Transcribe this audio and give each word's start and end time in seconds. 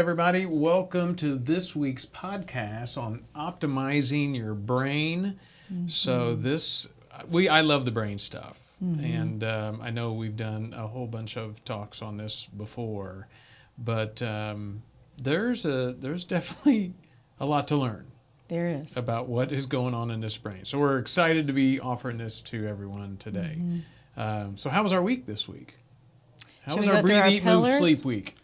everybody. 0.00 0.46
Welcome 0.46 1.14
to 1.16 1.36
this 1.36 1.76
week's 1.76 2.06
podcast 2.06 2.96
on 2.96 3.22
optimizing 3.36 4.34
your 4.34 4.54
brain. 4.54 5.38
So 5.88 6.34
this, 6.34 6.88
we 7.28 7.50
I 7.50 7.60
love 7.60 7.84
the 7.84 7.90
brain 7.90 8.16
stuff, 8.18 8.58
and 8.80 9.44
um, 9.44 9.82
I 9.82 9.90
know 9.90 10.14
we've 10.14 10.38
done 10.38 10.72
a 10.74 10.86
whole 10.86 11.06
bunch 11.06 11.36
of 11.36 11.62
talks 11.66 12.00
on 12.00 12.16
this 12.16 12.46
before, 12.46 13.28
but 13.76 14.22
um, 14.22 14.82
there's 15.18 15.66
a 15.66 15.92
there's 15.92 16.24
definitely 16.24 16.94
a 17.38 17.44
lot 17.44 17.68
to 17.68 17.76
learn 17.76 18.06
There 18.48 18.68
is. 18.68 18.96
about 18.96 19.28
what 19.28 19.52
is 19.52 19.66
going 19.66 19.92
on 19.92 20.10
in 20.10 20.20
this 20.22 20.38
brain. 20.38 20.64
So 20.64 20.78
we're 20.78 20.98
excited 20.98 21.46
to 21.48 21.52
be 21.52 21.78
offering 21.78 22.16
this 22.16 22.40
to 22.42 22.66
everyone 22.66 23.18
today. 23.18 23.58
Um, 24.16 24.56
so 24.56 24.70
how 24.70 24.82
was 24.82 24.94
our 24.94 25.02
week 25.02 25.26
this 25.26 25.46
week? 25.46 25.74
How 26.62 26.72
Should 26.72 26.78
was 26.78 26.88
our 26.88 27.02
breathe, 27.02 27.26
eat, 27.26 27.44
move, 27.44 27.66
sleep 27.74 28.02
week? 28.02 28.36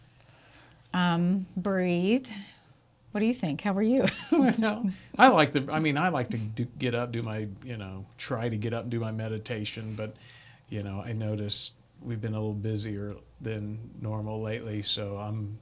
Um, 0.93 1.45
breathe. 1.55 2.27
What 3.11 3.21
do 3.21 3.25
you 3.25 3.33
think? 3.33 3.61
How 3.61 3.73
are 3.73 3.81
you? 3.81 4.05
well, 4.31 4.89
I 5.17 5.29
like 5.29 5.53
to. 5.53 5.65
I 5.71 5.79
mean, 5.79 5.97
I 5.97 6.09
like 6.09 6.29
to 6.29 6.37
do, 6.37 6.65
get 6.77 6.93
up, 6.93 7.11
do 7.11 7.23
my, 7.23 7.47
you 7.63 7.77
know, 7.77 8.05
try 8.17 8.49
to 8.49 8.57
get 8.57 8.73
up 8.73 8.83
and 8.83 8.91
do 8.91 8.99
my 8.99 9.11
meditation. 9.11 9.93
But, 9.95 10.15
you 10.69 10.83
know, 10.83 11.01
I 11.05 11.13
notice 11.13 11.71
we've 12.01 12.21
been 12.21 12.33
a 12.33 12.37
little 12.39 12.53
busier 12.53 13.15
than 13.41 13.79
normal 14.01 14.41
lately, 14.41 14.81
so 14.81 15.17
I'm, 15.17 15.57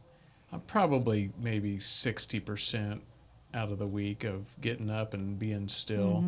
I'm 0.51 0.61
probably 0.61 1.31
maybe 1.39 1.79
sixty 1.79 2.39
percent 2.39 3.01
out 3.53 3.71
of 3.71 3.77
the 3.77 3.87
week 3.87 4.26
of 4.26 4.45
getting 4.59 4.89
up 4.89 5.13
and 5.13 5.39
being 5.39 5.67
still. 5.70 6.26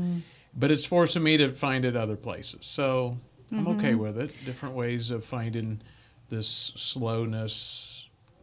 But 0.55 0.71
it's 0.71 0.85
forcing 0.85 1.23
me 1.23 1.35
to 1.37 1.49
find 1.49 1.83
it 1.83 1.97
other 1.97 2.15
places. 2.15 2.65
So 2.65 3.17
I'm 3.51 3.67
okay 3.69 3.95
with 3.95 4.17
it. 4.17 4.33
Different 4.45 4.75
ways 4.75 5.11
of 5.11 5.25
finding 5.25 5.81
this 6.29 6.47
slowness, 6.75 7.96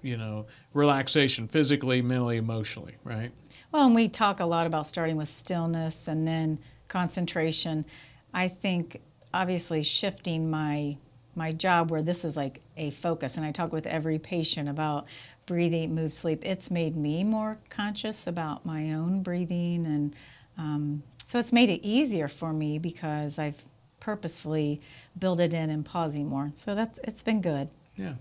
you 0.05 0.17
know, 0.17 0.47
relaxation 0.75 1.49
physically, 1.49 2.03
mentally, 2.03 2.37
emotionally, 2.37 2.97
right? 3.05 3.33
well, 3.73 3.87
and 3.87 3.95
we 3.95 4.09
talk 4.09 4.39
a 4.39 4.45
lot 4.45 4.69
about 4.69 4.87
starting 4.87 5.17
with 5.17 5.29
stillness 5.29 6.07
and 6.07 6.29
then 6.29 6.61
concentration. 6.87 7.85
I 8.33 8.47
think 8.49 9.01
obviously 9.33 9.83
shifting 9.83 10.49
my 10.49 10.97
my 11.37 11.51
job 11.51 11.91
where 11.91 12.03
this 12.03 12.25
is 12.25 12.37
like 12.37 12.61
a 12.77 12.91
focus, 12.91 13.37
and 13.37 13.45
I 13.45 13.51
talk 13.51 13.73
with 13.73 13.87
every 13.87 14.21
patient 14.21 14.69
about 14.69 15.07
breathe, 15.47 15.75
eat, 15.75 15.89
move, 15.89 16.13
sleep. 16.13 16.45
It's 16.45 16.71
made 16.71 16.97
me 16.97 17.25
more 17.25 17.59
conscious 17.69 18.29
about 18.29 18.65
my 18.65 18.93
own 18.93 19.23
breathing, 19.23 19.87
and 19.87 20.17
um, 20.57 21.03
so 21.27 21.39
it's 21.41 21.53
made 21.53 21.71
it 21.71 21.85
easier 21.85 22.29
for 22.29 22.53
me 22.53 22.79
because 22.79 23.39
I've 23.39 23.61
purposefully 23.99 24.81
built 25.19 25.41
it 25.41 25.55
in 25.55 25.71
and 25.71 25.85
pausing 25.85 26.29
more. 26.29 26.53
So 26.55 26.75
that's 26.75 27.01
it's 27.03 27.23
been 27.23 27.41
good. 27.41 27.69
Yeah. 27.97 28.15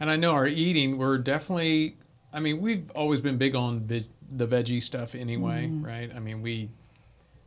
And 0.00 0.10
I 0.10 0.16
know 0.16 0.32
our 0.32 0.46
eating, 0.46 0.96
we're 0.98 1.18
definitely, 1.18 1.96
I 2.32 2.40
mean, 2.40 2.60
we've 2.60 2.90
always 2.92 3.20
been 3.20 3.36
big 3.36 3.54
on 3.54 3.80
veg, 3.80 4.04
the 4.34 4.46
veggie 4.48 4.82
stuff 4.82 5.14
anyway, 5.14 5.66
Mm-hmm. 5.66 5.84
right? 5.84 6.10
I 6.14 6.18
mean, 6.18 6.40
we 6.42 6.70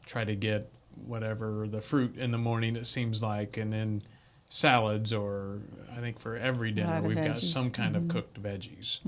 try 0.06 0.24
to 0.24 0.36
get 0.36 0.70
whatever 1.06 1.68
the 1.68 1.82
fruit 1.82 2.16
in 2.18 2.30
the 2.32 2.38
morning, 2.38 2.76
it 2.76 2.86
seems 2.86 3.24
like, 3.24 3.58
and 3.58 3.74
then 3.74 4.04
salads, 4.50 5.12
or 5.14 5.62
I 5.92 6.00
think 6.00 6.20
for 6.20 6.36
every 6.38 6.72
dinner, 6.72 7.02
we've 7.02 7.16
got 7.16 7.24
veggies. 7.26 7.30
Mm-hmm. 7.30 7.40
some 7.40 7.72
kind 7.72 7.96
of 7.96 8.08
cooked 8.08 8.42
veggies, 8.42 9.00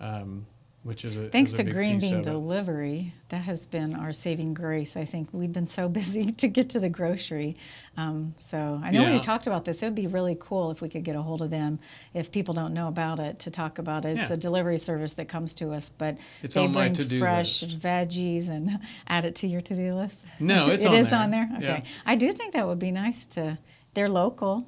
um, 0.00 0.46
which 0.82 1.04
is 1.04 1.14
a 1.16 1.28
Thanks 1.28 1.52
is 1.52 1.60
a 1.60 1.64
to 1.64 1.70
Green 1.70 1.98
Bean. 1.98 2.22
Delivery, 2.22 3.12
that 3.28 3.42
has 3.42 3.66
been 3.66 3.94
our 3.94 4.12
saving 4.12 4.54
grace. 4.54 4.96
I 4.96 5.04
think 5.04 5.28
we've 5.32 5.52
been 5.52 5.66
so 5.66 5.88
busy 6.00 6.24
to 6.32 6.48
get 6.48 6.70
to 6.70 6.80
the 6.80 6.88
grocery. 6.88 7.56
Um, 7.98 8.34
so 8.38 8.80
I 8.82 8.90
know 8.90 9.02
Yeah. 9.02 9.12
we 9.12 9.20
talked 9.20 9.46
about 9.46 9.64
this. 9.66 9.82
It 9.82 9.86
would 9.86 9.94
be 9.94 10.06
really 10.06 10.36
cool 10.40 10.70
if 10.70 10.80
we 10.80 10.88
could 10.88 11.04
get 11.04 11.16
a 11.16 11.22
hold 11.22 11.42
of 11.42 11.50
them, 11.50 11.80
if 12.14 12.32
people 12.32 12.54
don't 12.54 12.72
know 12.72 12.88
about 12.88 13.20
it, 13.20 13.38
to 13.40 13.50
talk 13.50 13.78
about 13.78 14.04
it. 14.06 14.18
It's 14.18 14.30
Yeah. 14.30 14.34
a 14.34 14.38
delivery 14.38 14.78
service 14.78 15.12
that 15.14 15.28
comes 15.28 15.54
to 15.56 15.72
us, 15.72 15.90
but 15.96 16.16
It's 16.42 16.54
they 16.54 16.62
on 16.64 16.72
my 16.72 16.82
bring 16.84 16.92
to-do 16.94 17.18
fresh 17.20 17.62
list. 17.62 17.78
veggies 17.80 18.48
and 18.48 18.80
add 19.06 19.24
it 19.26 19.34
to 19.36 19.46
your 19.48 19.60
to-do 19.60 19.94
list. 19.94 20.18
No, 20.38 20.68
it's 20.70 20.84
It 20.84 20.88
on 20.88 20.94
is 20.94 21.10
there. 21.10 21.18
on 21.18 21.30
there. 21.30 21.48
Okay, 21.58 21.64
Yeah. 21.66 21.82
I 22.06 22.16
do 22.16 22.32
think 22.32 22.54
that 22.54 22.66
would 22.66 22.78
be 22.78 22.90
nice 22.90 23.26
to. 23.26 23.58
They're 23.94 24.08
local. 24.08 24.66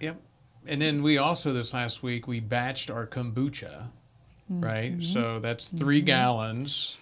Yep. 0.00 0.20
And 0.66 0.82
then 0.82 1.02
we 1.02 1.16
also 1.16 1.52
this 1.52 1.72
last 1.72 2.02
week 2.02 2.26
we 2.26 2.40
batched 2.40 2.92
our 2.94 3.06
kombucha, 3.06 3.84
right? 4.48 5.02
So 5.02 5.38
that's 5.40 5.68
3 5.68 6.00
gallons. 6.02 6.96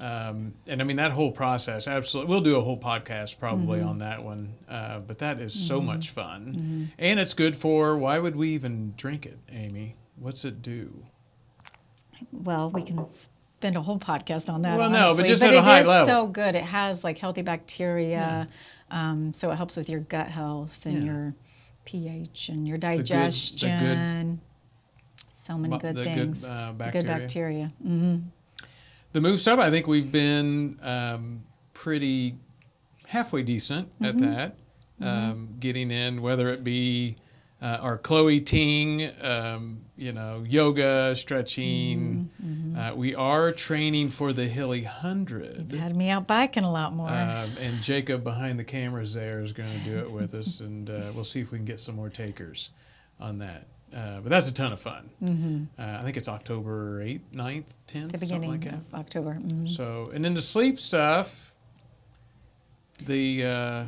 Um, 0.00 0.54
and 0.68 0.80
I 0.80 0.84
mean 0.84 0.98
that 0.98 1.10
whole 1.10 1.32
process, 1.32 1.88
absolutely. 1.88 2.30
We'll 2.30 2.40
do 2.40 2.54
a 2.56 2.60
whole 2.62 2.78
podcast 2.78 3.40
probably 3.40 3.80
on 3.80 3.98
that 3.98 4.22
one, 4.22 4.54
uh, 4.68 5.00
but 5.00 5.18
that 5.18 5.40
is 5.40 5.52
so 5.52 5.80
much 5.80 6.10
fun, 6.10 6.92
and 6.98 7.18
it's 7.18 7.34
good 7.34 7.56
for. 7.56 7.98
Why 7.98 8.20
would 8.20 8.36
we 8.36 8.50
even 8.50 8.94
drink 8.96 9.26
it, 9.26 9.38
Amy? 9.50 9.96
What's 10.16 10.44
it 10.44 10.62
do? 10.62 11.02
Well, 12.30 12.70
we 12.70 12.82
can 12.82 13.06
spend 13.58 13.76
a 13.76 13.82
whole 13.82 13.98
podcast 13.98 14.48
on 14.52 14.62
that. 14.62 14.78
Well, 14.78 14.88
no, 14.88 15.14
but 15.16 15.24
honestly. 15.24 15.28
just 15.28 15.42
at 15.42 15.54
a 15.54 15.62
high 15.62 15.80
is 15.80 15.88
level. 15.88 16.06
so 16.06 16.26
good. 16.28 16.54
It 16.54 16.62
has 16.64 17.02
like 17.02 17.18
healthy 17.18 17.42
bacteria, 17.42 18.46
um, 18.92 19.34
so 19.34 19.50
it 19.50 19.56
helps 19.56 19.74
with 19.74 19.88
your 19.88 20.00
gut 20.00 20.28
health 20.28 20.78
and 20.86 20.98
Yeah. 20.98 21.12
your 21.12 21.34
pH 21.84 22.50
and 22.50 22.68
your 22.68 22.78
good- 22.78 22.92
the 22.92 22.96
good- 22.98 23.06
digestion. 23.08 24.40
So 25.48 25.56
many 25.56 25.78
good 25.78 25.96
the 25.96 26.04
good, 26.04 26.14
things. 26.14 26.44
uh, 26.44 26.72
The 26.76 26.90
good 26.90 27.06
bacteria. 27.06 27.72
hmm 27.82 28.16
The 29.12 29.20
move 29.22 29.40
sub, 29.40 29.58
I 29.58 29.70
think 29.70 29.86
we've 29.86 30.12
been 30.12 30.78
um, 30.82 31.42
pretty 31.72 32.36
halfway 33.06 33.42
decent 33.42 33.88
at 34.02 34.18
that. 34.18 34.56
Um, 35.00 35.54
getting 35.60 35.90
in, 35.90 36.20
whether 36.22 36.50
it 36.50 36.64
be 36.64 37.16
uh, 37.62 37.78
our 37.80 37.96
Chloe 37.96 38.40
Ting, 38.40 39.10
um, 39.22 39.78
you 39.96 40.12
know, 40.12 40.44
yoga, 40.46 41.14
stretching. 41.14 42.30
Uh, 42.76 42.92
we 42.94 43.14
are 43.14 43.52
training 43.52 44.10
for 44.10 44.32
the 44.32 44.46
Hilly 44.48 44.82
Hundred. 44.82 45.72
You 45.72 45.78
Had 45.78 45.96
me 45.96 46.10
out 46.10 46.26
biking 46.26 46.64
a 46.64 46.70
lot 46.70 46.92
more. 46.92 47.08
Um, 47.08 47.56
and 47.58 47.80
Jacob 47.80 48.22
behind 48.24 48.58
the 48.58 48.64
cameras 48.64 49.14
there 49.14 49.40
is 49.40 49.52
going 49.52 49.70
to 49.72 49.84
do 49.84 49.98
it 50.00 50.10
with 50.10 50.34
us, 50.34 50.60
and 50.60 50.90
uh, 50.90 51.12
we'll 51.14 51.24
see 51.24 51.40
if 51.40 51.50
we 51.52 51.58
can 51.58 51.64
get 51.64 51.80
some 51.80 51.94
more 51.96 52.10
takers 52.10 52.70
on 53.20 53.38
that. 53.38 53.66
Uh, 53.94 54.20
but 54.20 54.28
that's 54.28 54.48
a 54.48 54.52
ton 54.52 54.72
of 54.72 54.80
fun. 54.80 55.68
Uh, 55.78 55.82
I 55.98 56.02
think 56.02 56.16
it's 56.18 56.28
October 56.28 57.00
8th, 57.02 57.20
9th, 57.34 57.64
10th, 57.86 58.12
the 58.12 58.18
something 58.18 58.18
beginning 58.20 58.50
like 58.50 58.60
that. 58.64 58.74
of 58.74 58.94
October. 58.94 59.34
Mhm. 59.40 59.68
So, 59.68 60.10
and 60.12 60.22
then 60.24 60.34
the 60.34 60.42
sleep 60.42 60.78
stuff, 60.78 61.52
the 63.04 63.44
uh, 63.44 63.84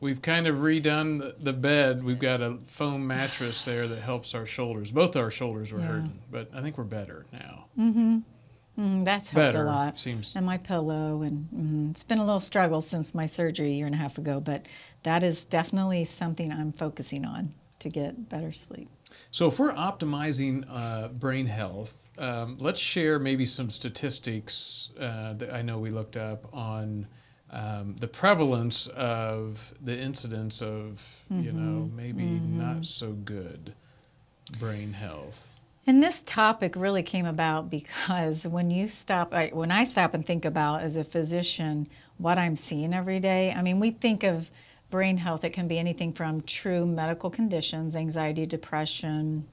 we've 0.00 0.22
kind 0.22 0.46
of 0.46 0.56
redone 0.56 1.32
the, 1.42 1.52
bed. 1.52 2.04
We've 2.04 2.18
got 2.18 2.40
a 2.40 2.58
foam 2.66 3.06
mattress 3.06 3.64
there 3.64 3.88
that 3.88 4.00
helps 4.00 4.34
our 4.34 4.46
shoulders. 4.46 4.92
Both 4.92 5.16
our 5.16 5.30
shoulders 5.30 5.72
were 5.72 5.80
Yeah. 5.80 5.86
hurting, 5.86 6.18
but 6.30 6.50
I 6.54 6.60
think 6.62 6.78
we're 6.78 6.84
better 6.84 7.26
now. 7.32 7.66
Mm-hmm. 7.78 9.04
that's 9.04 9.30
helped 9.30 9.54
better 9.54 9.64
a 9.64 9.70
lot. 9.70 9.98
seems. 9.98 10.36
And 10.36 10.44
my 10.44 10.58
pillow, 10.58 11.22
and 11.22 11.48
mhm. 11.54 11.90
it's 11.90 12.04
been 12.04 12.18
a 12.18 12.24
little 12.24 12.40
struggle 12.40 12.82
since 12.82 13.14
my 13.14 13.24
surgery 13.26 13.68
a 13.72 13.74
year 13.74 13.86
and 13.86 13.94
a 13.94 13.98
half 13.98 14.18
ago, 14.18 14.38
but 14.38 14.66
that 15.02 15.24
is 15.24 15.44
definitely 15.44 16.04
something 16.04 16.52
I'm 16.52 16.72
focusing 16.72 17.24
on 17.24 17.54
to 17.80 17.88
get 17.88 18.28
better 18.28 18.52
sleep. 18.52 18.88
So, 19.30 19.48
if 19.48 19.58
we're 19.58 19.74
optimizing 19.74 20.64
uh, 20.70 21.08
brain 21.08 21.46
health, 21.46 21.96
um, 22.18 22.56
let's 22.58 22.80
share 22.80 23.18
maybe 23.18 23.44
some 23.44 23.70
statistics 23.70 24.90
uh, 24.98 25.34
that 25.34 25.52
I 25.52 25.62
know 25.62 25.78
we 25.78 25.90
looked 25.90 26.16
up 26.16 26.48
on 26.54 27.06
um, 27.50 27.94
the 28.00 28.08
prevalence 28.08 28.86
of 28.88 29.72
the 29.80 29.96
incidence 29.96 30.62
of, 30.62 31.02
you 31.30 31.52
know, 31.52 31.90
maybe 31.94 32.24
not 32.24 32.84
so 32.86 33.12
good 33.12 33.74
brain 34.58 34.92
health. 34.92 35.48
And 35.86 36.02
this 36.02 36.22
topic 36.22 36.74
really 36.74 37.04
came 37.04 37.26
about 37.26 37.70
because 37.70 38.46
when 38.46 38.70
you 38.70 38.88
stop, 38.88 39.32
I, 39.32 39.50
when 39.52 39.70
I 39.70 39.84
stop 39.84 40.14
and 40.14 40.26
think 40.26 40.44
about 40.44 40.82
as 40.82 40.96
a 40.96 41.04
physician 41.04 41.88
what 42.18 42.38
I'm 42.38 42.56
seeing 42.56 42.92
every 42.92 43.20
day, 43.20 43.52
I 43.52 43.62
mean, 43.62 43.78
we 43.78 43.92
think 43.92 44.24
of 44.24 44.50
brain 44.90 45.16
health, 45.16 45.44
it 45.44 45.50
can 45.50 45.68
be 45.68 45.78
anything 45.78 46.12
from 46.12 46.40
true 46.42 46.86
medical 46.86 47.30
conditions, 47.30 47.96
anxiety, 47.96 48.46
depression, 48.46 49.46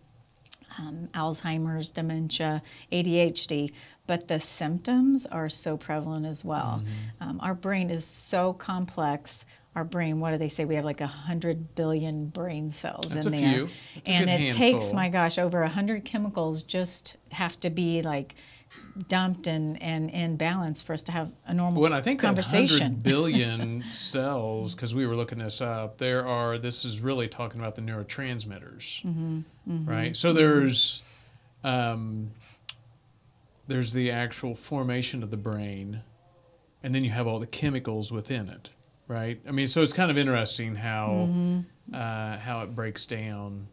um, 0.80 1.08
Alzheimer's, 1.14 1.92
dementia, 1.92 2.62
ADHD, 2.92 3.72
but 4.08 4.28
the 4.28 4.40
symptoms 4.40 5.26
are 5.28 5.50
so 5.50 5.78
prevalent 5.78 6.26
as 6.26 6.44
well. 6.44 6.84
Um, 7.22 7.40
our 7.42 7.54
brain 7.54 7.90
is 7.90 8.06
so 8.06 8.54
complex. 8.54 9.46
Our 9.76 9.84
brain, 9.84 10.20
what 10.20 10.32
do 10.32 10.38
they 10.38 10.50
say? 10.50 10.66
We 10.66 10.76
have 10.76 10.86
like 10.86 11.02
a 11.02 11.08
hundred 11.08 11.76
billion 11.76 12.28
brain 12.28 12.70
cells 12.70 13.08
That's 13.10 13.26
in 13.26 13.32
there, 13.32 13.54
few. 13.54 13.70
That's 13.96 14.10
a 14.10 14.12
and 14.12 14.30
it 14.30 14.52
takes 14.52 14.94
my 14.94 15.10
gosh 15.10 15.38
over 15.38 15.64
a 15.64 15.70
hundred 15.70 16.06
chemicals 16.06 16.64
just 16.64 17.18
have 17.30 17.60
to 17.62 17.70
be 17.70 18.02
like 18.02 18.36
dumped 19.08 19.48
and 19.48 19.82
and 19.82 20.10
in 20.12 20.38
balance 20.38 20.82
for 20.82 20.94
us 20.94 21.02
to 21.04 21.12
have 21.12 21.32
a 21.48 21.54
normal 21.54 21.82
When 21.82 21.94
I 21.94 22.02
think 22.02 22.20
conversation. 22.20 22.94
100 22.94 23.04
billion 23.04 23.84
cells, 23.92 24.76
because 24.76 24.94
we 24.94 25.06
were 25.08 25.16
looking 25.16 25.40
this 25.40 25.62
up, 25.62 25.98
there 25.98 26.28
are, 26.28 26.58
this 26.58 26.86
is 26.86 27.00
really 27.00 27.28
talking 27.28 27.60
about 27.60 27.76
the 27.76 27.82
neurotransmitters, 27.82 29.04
Mm-hmm, 29.04 29.86
right? 29.90 30.16
So 30.16 30.32
there's, 30.34 31.02
um, 31.64 32.32
there's 33.68 33.94
the 33.94 34.12
actual 34.12 34.56
formation 34.56 35.24
of 35.24 35.32
the 35.32 35.38
brain, 35.38 36.02
and 36.84 36.94
then 36.94 37.04
you 37.04 37.12
have 37.12 37.28
all 37.28 37.40
the 37.40 37.48
chemicals 37.48 38.12
within 38.12 38.50
it, 38.50 38.70
right? 39.08 39.40
I 39.48 39.52
mean, 39.52 39.68
so 39.68 39.82
it's 39.82 39.94
kind 39.94 40.12
of 40.12 40.18
interesting 40.18 40.76
how, 40.76 41.28
Mm-hmm. 41.30 41.96
uh, 41.96 42.38
how 42.38 42.62
it 42.62 42.76
breaks 42.76 43.06
down. 43.06 43.68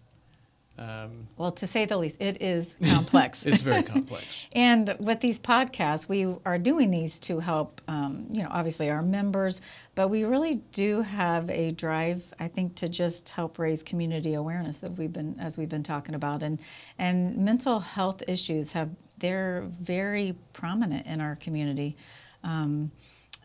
Um, 0.78 1.28
well, 1.36 1.50
to 1.52 1.66
say 1.66 1.84
the 1.84 1.98
least, 1.98 2.16
it 2.20 2.40
is 2.40 2.74
complex. 2.84 3.44
it's 3.46 3.60
very 3.60 3.82
complex. 3.82 4.46
and 4.52 4.96
with 4.98 5.20
these 5.20 5.38
podcasts, 5.38 6.08
we 6.08 6.34
are 6.46 6.58
doing 6.58 6.90
these 6.90 7.18
to 7.20 7.38
help, 7.38 7.80
um, 7.86 8.26
you 8.30 8.42
know, 8.42 8.48
obviously 8.50 8.88
our 8.88 9.02
members, 9.02 9.60
but 9.94 10.08
we 10.08 10.24
really 10.24 10.56
do 10.72 11.02
have 11.02 11.50
a 11.50 11.72
drive, 11.72 12.22
I 12.38 12.48
think, 12.48 12.76
to 12.76 12.88
just 12.88 13.28
help 13.28 13.58
raise 13.58 13.82
community 13.82 14.34
awareness 14.34 14.78
that 14.78 14.96
we've 14.96 15.12
been, 15.12 15.38
as 15.38 15.58
we've 15.58 15.68
been 15.68 15.82
talking 15.82 16.14
about, 16.14 16.42
and 16.42 16.58
and 16.98 17.36
mental 17.36 17.80
health 17.80 18.22
issues 18.26 18.72
have 18.72 18.88
they're 19.18 19.66
very 19.80 20.34
prominent 20.54 21.06
in 21.06 21.20
our 21.20 21.36
community. 21.36 21.96
Um, 22.42 22.90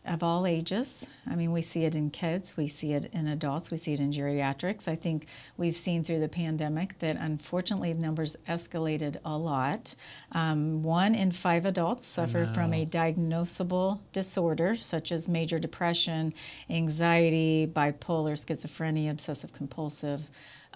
of 0.06 0.22
all 0.22 0.46
ages. 0.46 1.06
I 1.28 1.34
mean, 1.34 1.52
we 1.52 1.62
see 1.62 1.84
it 1.84 1.94
in 1.94 2.10
kids, 2.10 2.56
we 2.56 2.68
see 2.68 2.92
it 2.92 3.10
in 3.12 3.26
adults, 3.28 3.70
we 3.70 3.76
see 3.76 3.92
it 3.92 4.00
in 4.00 4.12
geriatrics. 4.12 4.88
I 4.88 4.96
think 4.96 5.26
we've 5.56 5.76
seen 5.76 6.04
through 6.04 6.20
the 6.20 6.28
pandemic 6.28 6.98
that 7.00 7.16
unfortunately 7.16 7.94
numbers 7.94 8.36
escalated 8.48 9.16
a 9.24 9.36
lot. 9.36 9.94
Um, 10.32 10.82
one 10.82 11.14
in 11.14 11.32
five 11.32 11.66
adults 11.66 12.06
suffer 12.06 12.46
from 12.54 12.72
a 12.72 12.86
diagnosable 12.86 13.98
disorder 14.12 14.76
such 14.76 15.12
as 15.12 15.28
major 15.28 15.58
depression, 15.58 16.32
anxiety, 16.70 17.66
bipolar, 17.66 18.32
schizophrenia, 18.32 19.10
obsessive 19.10 19.52
compulsive. 19.52 20.22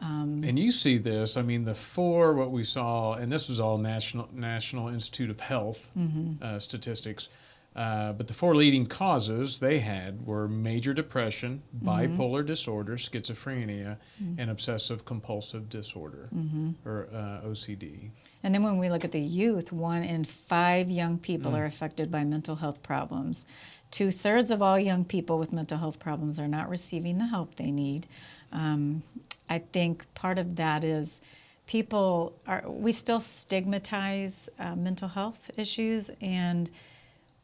Um, 0.00 0.42
and 0.44 0.58
you 0.58 0.70
see 0.70 0.96
this. 0.96 1.36
I 1.36 1.42
mean, 1.42 1.64
the 1.64 1.74
four 1.74 2.32
what 2.32 2.50
we 2.50 2.64
saw, 2.64 3.14
and 3.14 3.30
this 3.30 3.48
was 3.48 3.60
all 3.60 3.76
National 3.76 4.28
National 4.32 4.88
Institute 4.88 5.30
of 5.30 5.40
Health 5.40 5.90
mm-hmm. 5.96 6.42
uh, 6.42 6.58
statistics. 6.58 7.28
Uh, 7.76 8.12
but 8.12 8.26
the 8.26 8.34
four 8.34 8.56
leading 8.56 8.84
causes 8.84 9.60
they 9.60 9.78
had 9.78 10.26
were 10.26 10.48
major 10.48 10.92
depression, 10.92 11.62
mm-hmm. 11.76 11.88
bipolar 11.88 12.44
disorder, 12.44 12.96
schizophrenia, 12.96 13.96
mm-hmm. 14.20 14.40
and 14.40 14.50
obsessive 14.50 15.04
compulsive 15.04 15.68
disorder, 15.68 16.28
mm-hmm. 16.34 16.70
or 16.84 17.08
uh, 17.12 17.46
OCD. 17.46 18.10
And 18.42 18.52
then 18.54 18.64
when 18.64 18.78
we 18.78 18.90
look 18.90 19.04
at 19.04 19.12
the 19.12 19.20
youth, 19.20 19.70
one 19.70 20.02
in 20.02 20.24
five 20.24 20.90
young 20.90 21.18
people 21.18 21.52
mm. 21.52 21.58
are 21.58 21.64
affected 21.64 22.10
by 22.10 22.24
mental 22.24 22.56
health 22.56 22.82
problems. 22.82 23.46
Two 23.90 24.10
thirds 24.10 24.50
of 24.50 24.62
all 24.62 24.78
young 24.78 25.04
people 25.04 25.38
with 25.38 25.52
mental 25.52 25.78
health 25.78 25.98
problems 26.00 26.40
are 26.40 26.48
not 26.48 26.68
receiving 26.68 27.18
the 27.18 27.26
help 27.26 27.54
they 27.54 27.70
need. 27.70 28.08
Um, 28.50 29.02
I 29.48 29.58
think 29.58 30.12
part 30.14 30.38
of 30.38 30.56
that 30.56 30.82
is 30.82 31.20
people 31.66 32.32
are, 32.46 32.64
we 32.66 32.90
still 32.90 33.20
stigmatize 33.20 34.48
uh, 34.58 34.74
mental 34.74 35.08
health 35.08 35.50
issues 35.56 36.10
and 36.20 36.68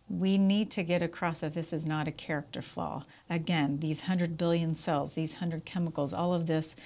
we 0.08 0.38
need 0.38 0.70
to 0.72 0.82
get 0.82 1.02
across 1.02 1.40
that 1.40 1.54
this 1.54 1.72
is 1.72 1.84
not 1.84 2.06
a 2.06 2.12
character 2.12 2.62
flaw. 2.62 3.04
Again, 3.28 3.78
these 3.80 4.02
100 4.02 4.36
billion 4.36 4.76
cells, 4.76 5.14
these 5.14 5.34
100 5.34 5.64
chemicals, 5.64 6.12
all 6.12 6.32
of 6.32 6.46
this, 6.46 6.76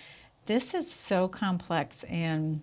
this 0.47 0.75
is 0.75 0.91
so 0.91 1.29
complex. 1.29 2.03
And 2.05 2.63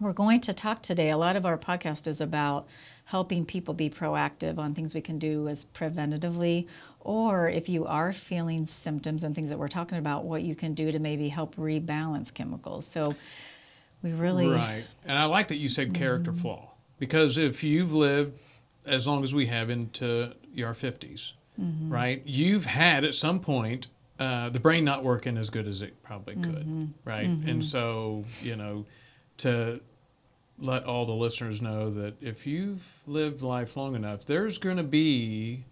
we're 0.00 0.12
going 0.12 0.40
to 0.42 0.52
talk 0.52 0.82
today. 0.82 1.10
A 1.10 1.16
lot 1.16 1.36
of 1.36 1.44
our 1.44 1.58
podcast 1.58 2.06
is 2.06 2.20
about 2.20 2.68
helping 3.04 3.44
people 3.44 3.74
be 3.74 3.90
proactive 3.90 4.58
on 4.58 4.74
things 4.74 4.94
we 4.94 5.00
can 5.00 5.18
do 5.18 5.48
as 5.48 5.64
preventatively, 5.64 6.68
or 7.00 7.48
if 7.48 7.68
you 7.68 7.84
are 7.84 8.12
feeling 8.12 8.66
symptoms 8.66 9.24
and 9.24 9.34
things 9.34 9.48
that 9.48 9.58
we're 9.58 9.68
talking 9.68 9.98
about, 9.98 10.24
what 10.24 10.42
you 10.42 10.54
can 10.54 10.74
do 10.74 10.92
to 10.92 11.00
maybe 11.00 11.28
help 11.28 11.56
rebalance 11.56 12.32
chemicals. 12.32 12.86
So 12.86 13.16
we 14.02 14.12
really. 14.12 14.48
Right. 14.48 14.84
And 15.04 15.18
I 15.18 15.24
like 15.24 15.48
that 15.48 15.56
you 15.56 15.68
said 15.68 15.92
character 15.92 16.30
mm-hmm. 16.30 16.40
flaw 16.40 16.70
because 17.00 17.36
if 17.36 17.64
you've 17.64 17.92
lived 17.92 18.38
as 18.86 19.06
long 19.06 19.22
as 19.22 19.34
we 19.34 19.46
have 19.46 19.70
into 19.70 20.32
your 20.52 20.72
50s, 20.72 21.32
mm-hmm. 21.60 21.92
right? 21.92 22.22
You've 22.24 22.64
had 22.64 23.04
at 23.04 23.14
some 23.14 23.40
point 23.40 23.88
uh, 24.18 24.50
the 24.50 24.60
brain 24.60 24.84
not 24.84 25.04
working 25.04 25.36
as 25.36 25.50
good 25.50 25.66
as 25.66 25.82
it 25.82 26.02
probably 26.02 26.34
could, 26.34 26.66
mm-hmm. 26.66 26.86
right? 27.04 27.28
Mm-hmm. 27.28 27.48
And 27.48 27.64
so, 27.64 28.24
you 28.42 28.56
know, 28.56 28.84
to 29.38 29.80
let 30.58 30.84
all 30.84 31.06
the 31.06 31.14
listeners 31.14 31.62
know 31.62 31.90
that 31.90 32.22
if 32.22 32.46
you've 32.46 32.84
lived 33.06 33.42
life 33.42 33.76
long 33.76 33.94
enough, 33.94 34.26
there's 34.26 34.58
going 34.58 34.76
to 34.76 34.82
be, 34.82 35.64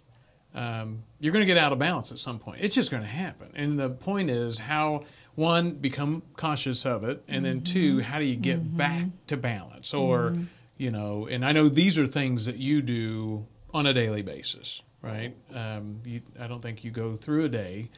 um, 0.54 1.02
you're 1.20 1.32
going 1.32 1.46
to 1.46 1.52
get 1.52 1.58
out 1.58 1.72
of 1.72 1.78
balance 1.78 2.10
at 2.10 2.18
some 2.18 2.38
point. 2.38 2.60
It's 2.62 2.74
just 2.74 2.90
going 2.90 3.02
to 3.02 3.08
happen. 3.08 3.48
And 3.54 3.78
the 3.78 3.90
point 3.90 4.30
is 4.30 4.58
how, 4.58 5.04
one, 5.34 5.72
become 5.72 6.22
conscious 6.36 6.86
of 6.86 7.04
it, 7.04 7.22
and 7.28 7.44
then 7.44 7.60
two, 7.60 7.98
mm-hmm. 7.98 8.00
how 8.00 8.18
do 8.18 8.24
you 8.24 8.36
get 8.36 8.60
mm-hmm. 8.60 8.76
back 8.76 9.04
to 9.26 9.36
balance? 9.36 9.92
Or, 9.92 10.30
mm-hmm 10.30 10.44
you 10.78 10.90
know, 10.90 11.26
and 11.26 11.44
I 11.44 11.52
know 11.52 11.68
these 11.68 11.98
are 11.98 12.06
things 12.06 12.46
that 12.46 12.56
you 12.56 12.80
do 12.80 13.46
on 13.74 13.86
a 13.86 13.92
daily 13.92 14.22
basis, 14.22 14.82
right? 15.02 15.36
Um, 15.52 16.00
you, 16.04 16.22
I 16.40 16.46
don't 16.46 16.62
think 16.62 16.84
you 16.84 16.90
go 16.90 17.16
through 17.16 17.44
a 17.44 17.48
day 17.48 17.90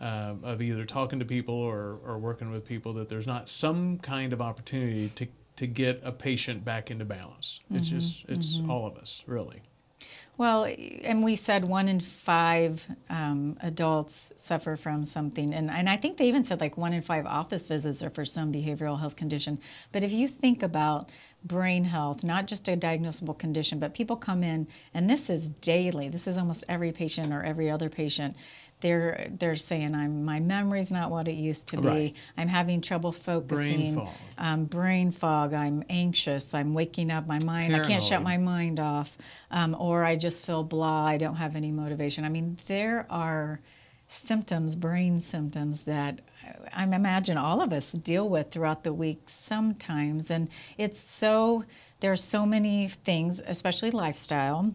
um, 0.00 0.40
of 0.44 0.62
either 0.62 0.84
talking 0.84 1.18
to 1.18 1.24
people 1.24 1.54
or, 1.54 1.98
or 2.04 2.18
working 2.18 2.50
with 2.52 2.64
people 2.66 2.92
that 2.94 3.08
there's 3.08 3.26
not 3.26 3.48
some 3.48 3.98
kind 3.98 4.32
of 4.32 4.40
opportunity 4.40 5.08
to, 5.16 5.26
to 5.56 5.66
get 5.66 6.00
a 6.04 6.12
patient 6.12 6.64
back 6.64 6.90
into 6.90 7.04
balance. 7.04 7.60
Mm-hmm. 7.64 7.76
It's 7.76 7.88
just, 7.88 8.24
it's 8.28 8.58
mm-hmm. 8.58 8.70
all 8.70 8.86
of 8.86 8.96
us, 8.96 9.24
really. 9.26 9.62
Well, 10.36 10.72
and 11.02 11.24
we 11.24 11.34
said 11.34 11.64
one 11.64 11.88
in 11.88 11.98
five 11.98 12.86
um, 13.10 13.58
adults 13.60 14.32
suffer 14.36 14.76
from 14.76 15.04
something. 15.04 15.52
And, 15.52 15.68
and 15.68 15.90
I 15.90 15.96
think 15.96 16.16
they 16.16 16.28
even 16.28 16.44
said 16.44 16.60
like 16.60 16.76
one 16.76 16.92
in 16.92 17.02
five 17.02 17.26
office 17.26 17.66
visits 17.66 18.04
are 18.04 18.10
for 18.10 18.24
some 18.24 18.52
behavioral 18.52 19.00
health 19.00 19.16
condition. 19.16 19.58
But 19.90 20.04
if 20.04 20.12
you 20.12 20.28
think 20.28 20.62
about 20.62 21.10
brain 21.44 21.84
health, 21.84 22.24
not 22.24 22.46
just 22.46 22.68
a 22.68 22.76
diagnosable 22.76 23.38
condition, 23.38 23.78
but 23.78 23.94
people 23.94 24.16
come 24.16 24.42
in, 24.42 24.66
and 24.94 25.08
this 25.08 25.30
is 25.30 25.48
daily. 25.48 26.08
This 26.08 26.26
is 26.26 26.36
almost 26.36 26.64
every 26.68 26.92
patient 26.92 27.32
or 27.32 27.42
every 27.42 27.70
other 27.70 27.88
patient. 27.88 28.36
They're 28.80 29.28
they're 29.38 29.56
saying 29.56 29.94
I'm 29.96 30.24
my 30.24 30.38
memory's 30.38 30.92
not 30.92 31.10
what 31.10 31.26
it 31.26 31.32
used 31.32 31.66
to 31.68 31.80
be. 31.80 31.88
Right. 31.88 32.14
I'm 32.36 32.46
having 32.46 32.80
trouble 32.80 33.10
focusing. 33.10 33.94
Brain 33.94 33.94
fog. 33.96 34.08
Um, 34.38 34.64
brain 34.66 35.10
fog. 35.10 35.52
I'm 35.52 35.82
anxious. 35.90 36.54
I'm 36.54 36.74
waking 36.74 37.10
up. 37.10 37.26
My 37.26 37.40
mind. 37.40 37.72
Paranoid. 37.72 37.86
I 37.86 37.88
can't 37.88 38.02
shut 38.02 38.22
my 38.22 38.36
mind 38.36 38.78
off. 38.78 39.18
Um, 39.50 39.74
or 39.78 40.04
I 40.04 40.14
just 40.14 40.46
feel 40.46 40.62
blah. 40.62 41.04
I 41.06 41.16
don't 41.16 41.36
have 41.36 41.56
any 41.56 41.72
motivation. 41.72 42.24
I 42.24 42.28
mean, 42.28 42.56
there 42.68 43.04
are 43.10 43.58
symptoms, 44.06 44.76
brain 44.76 45.20
symptoms 45.20 45.82
that 45.82 46.20
I 46.72 46.84
imagine 46.84 47.36
all 47.36 47.60
of 47.60 47.72
us 47.72 47.92
deal 47.92 48.28
with 48.28 48.50
throughout 48.50 48.84
the 48.84 48.92
week 48.92 49.22
sometimes. 49.26 50.30
And 50.30 50.48
it's 50.76 51.00
so, 51.00 51.64
there 52.00 52.12
are 52.12 52.16
so 52.16 52.46
many 52.46 52.88
things, 52.88 53.42
especially 53.46 53.90
lifestyle. 53.90 54.74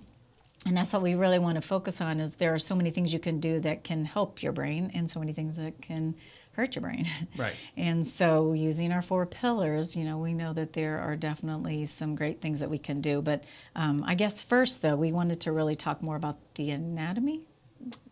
And 0.65 0.77
that's 0.77 0.93
what 0.93 1.01
we 1.01 1.15
really 1.15 1.39
want 1.39 1.55
to 1.55 1.61
focus 1.61 1.99
on 1.99 2.19
is 2.19 2.31
there 2.31 2.53
are 2.53 2.59
so 2.59 2.75
many 2.75 2.89
things 2.89 3.11
you 3.11 3.19
can 3.19 3.39
do 3.39 3.59
that 3.61 3.83
can 3.83 4.05
help 4.05 4.41
your 4.41 4.53
brain 4.53 4.91
and 4.93 5.09
so 5.11 5.19
many 5.19 5.33
things 5.33 5.57
that 5.57 5.81
can 5.81 6.15
hurt 6.53 6.75
your 6.75 6.81
brain. 6.81 7.07
Right. 7.37 7.55
and 7.75 8.05
so 8.05 8.53
using 8.53 8.91
our 8.91 9.01
four 9.01 9.25
pillars, 9.25 9.95
you 9.95 10.05
know, 10.05 10.17
we 10.17 10.33
know 10.33 10.53
that 10.53 10.73
there 10.73 10.99
are 10.99 11.15
definitely 11.15 11.85
some 11.85 12.15
great 12.15 12.41
things 12.41 12.59
that 12.59 12.69
we 12.69 12.77
can 12.77 13.01
do. 13.01 13.21
But 13.21 13.43
um, 13.75 14.03
I 14.05 14.15
guess 14.15 14.41
first 14.41 14.81
though, 14.81 14.95
we 14.95 15.11
wanted 15.11 15.41
to 15.41 15.51
really 15.51 15.75
talk 15.75 16.01
more 16.01 16.15
about 16.15 16.37
the 16.55 16.71
anatomy 16.71 17.41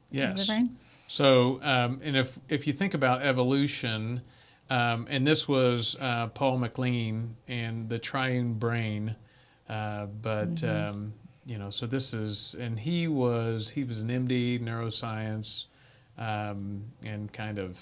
yes. 0.09 0.31
of 0.31 0.37
the 0.37 0.53
brain. 0.53 0.77
So, 1.11 1.59
um, 1.61 1.99
and 2.05 2.15
if 2.15 2.39
if 2.47 2.67
you 2.67 2.71
think 2.71 2.93
about 2.93 3.21
evolution, 3.21 4.21
um, 4.69 5.07
and 5.09 5.27
this 5.27 5.45
was 5.45 5.97
uh, 5.99 6.27
Paul 6.27 6.57
MacLean 6.57 7.35
and 7.49 7.89
the 7.89 7.99
triune 7.99 8.53
brain, 8.53 9.17
uh, 9.67 10.05
but 10.05 10.55
mm-hmm. 10.55 10.89
um, 10.89 11.13
you 11.45 11.57
know, 11.57 11.69
so 11.69 11.85
this 11.85 12.13
is, 12.13 12.55
and 12.57 12.79
he 12.79 13.09
was 13.09 13.71
he 13.71 13.83
was 13.83 13.99
an 13.99 14.07
MD 14.07 14.61
neuroscience, 14.61 15.65
um, 16.17 16.85
and 17.03 17.33
kind 17.33 17.59
of, 17.59 17.77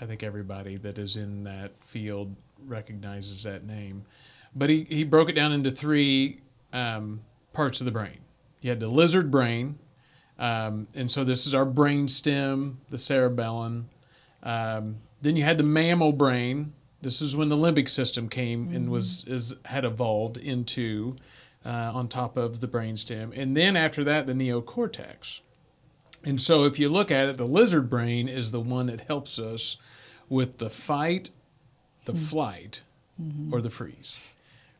I 0.00 0.06
think 0.06 0.22
everybody 0.22 0.78
that 0.78 0.98
is 0.98 1.18
in 1.18 1.44
that 1.44 1.72
field 1.84 2.34
recognizes 2.66 3.42
that 3.42 3.66
name, 3.66 4.06
but 4.56 4.70
he 4.70 4.84
he 4.84 5.04
broke 5.04 5.28
it 5.28 5.34
down 5.34 5.52
into 5.52 5.70
three 5.70 6.40
um, 6.72 7.20
parts 7.52 7.82
of 7.82 7.84
the 7.84 7.92
brain. 7.92 8.20
You 8.62 8.70
had 8.70 8.80
the 8.80 8.88
lizard 8.88 9.30
brain, 9.30 9.78
um, 10.42 10.88
and 10.96 11.08
so 11.08 11.22
this 11.22 11.46
is 11.46 11.54
our 11.54 11.64
brain 11.64 12.08
stem, 12.08 12.80
the 12.90 12.98
cerebellum. 12.98 13.88
Um, 14.42 14.96
then 15.20 15.36
you 15.36 15.44
had 15.44 15.56
the 15.56 15.64
mammal 15.64 16.12
brain. 16.12 16.72
This 17.00 17.22
is 17.22 17.36
when 17.36 17.48
the 17.48 17.56
limbic 17.56 17.88
system 17.88 18.28
came 18.28 18.66
mm-hmm. 18.66 18.74
and 18.74 18.90
was 18.90 19.24
is 19.28 19.54
had 19.66 19.84
evolved 19.84 20.36
into 20.36 21.14
uh, 21.64 21.92
on 21.94 22.08
top 22.08 22.36
of 22.36 22.60
the 22.60 22.66
brain 22.66 22.96
stem. 22.96 23.32
And 23.36 23.56
then 23.56 23.76
after 23.76 24.02
that, 24.02 24.26
the 24.26 24.32
neocortex. 24.32 25.42
And 26.24 26.40
so 26.40 26.64
if 26.64 26.76
you 26.76 26.88
look 26.88 27.12
at 27.12 27.28
it, 27.28 27.36
the 27.36 27.46
lizard 27.46 27.88
brain 27.88 28.28
is 28.28 28.50
the 28.50 28.60
one 28.60 28.86
that 28.86 29.02
helps 29.02 29.38
us 29.38 29.76
with 30.28 30.58
the 30.58 30.70
fight, 30.70 31.30
the 32.04 32.14
mm-hmm. 32.14 32.24
flight, 32.24 32.82
mm-hmm. 33.20 33.54
or 33.54 33.60
the 33.60 33.70
freeze. 33.70 34.16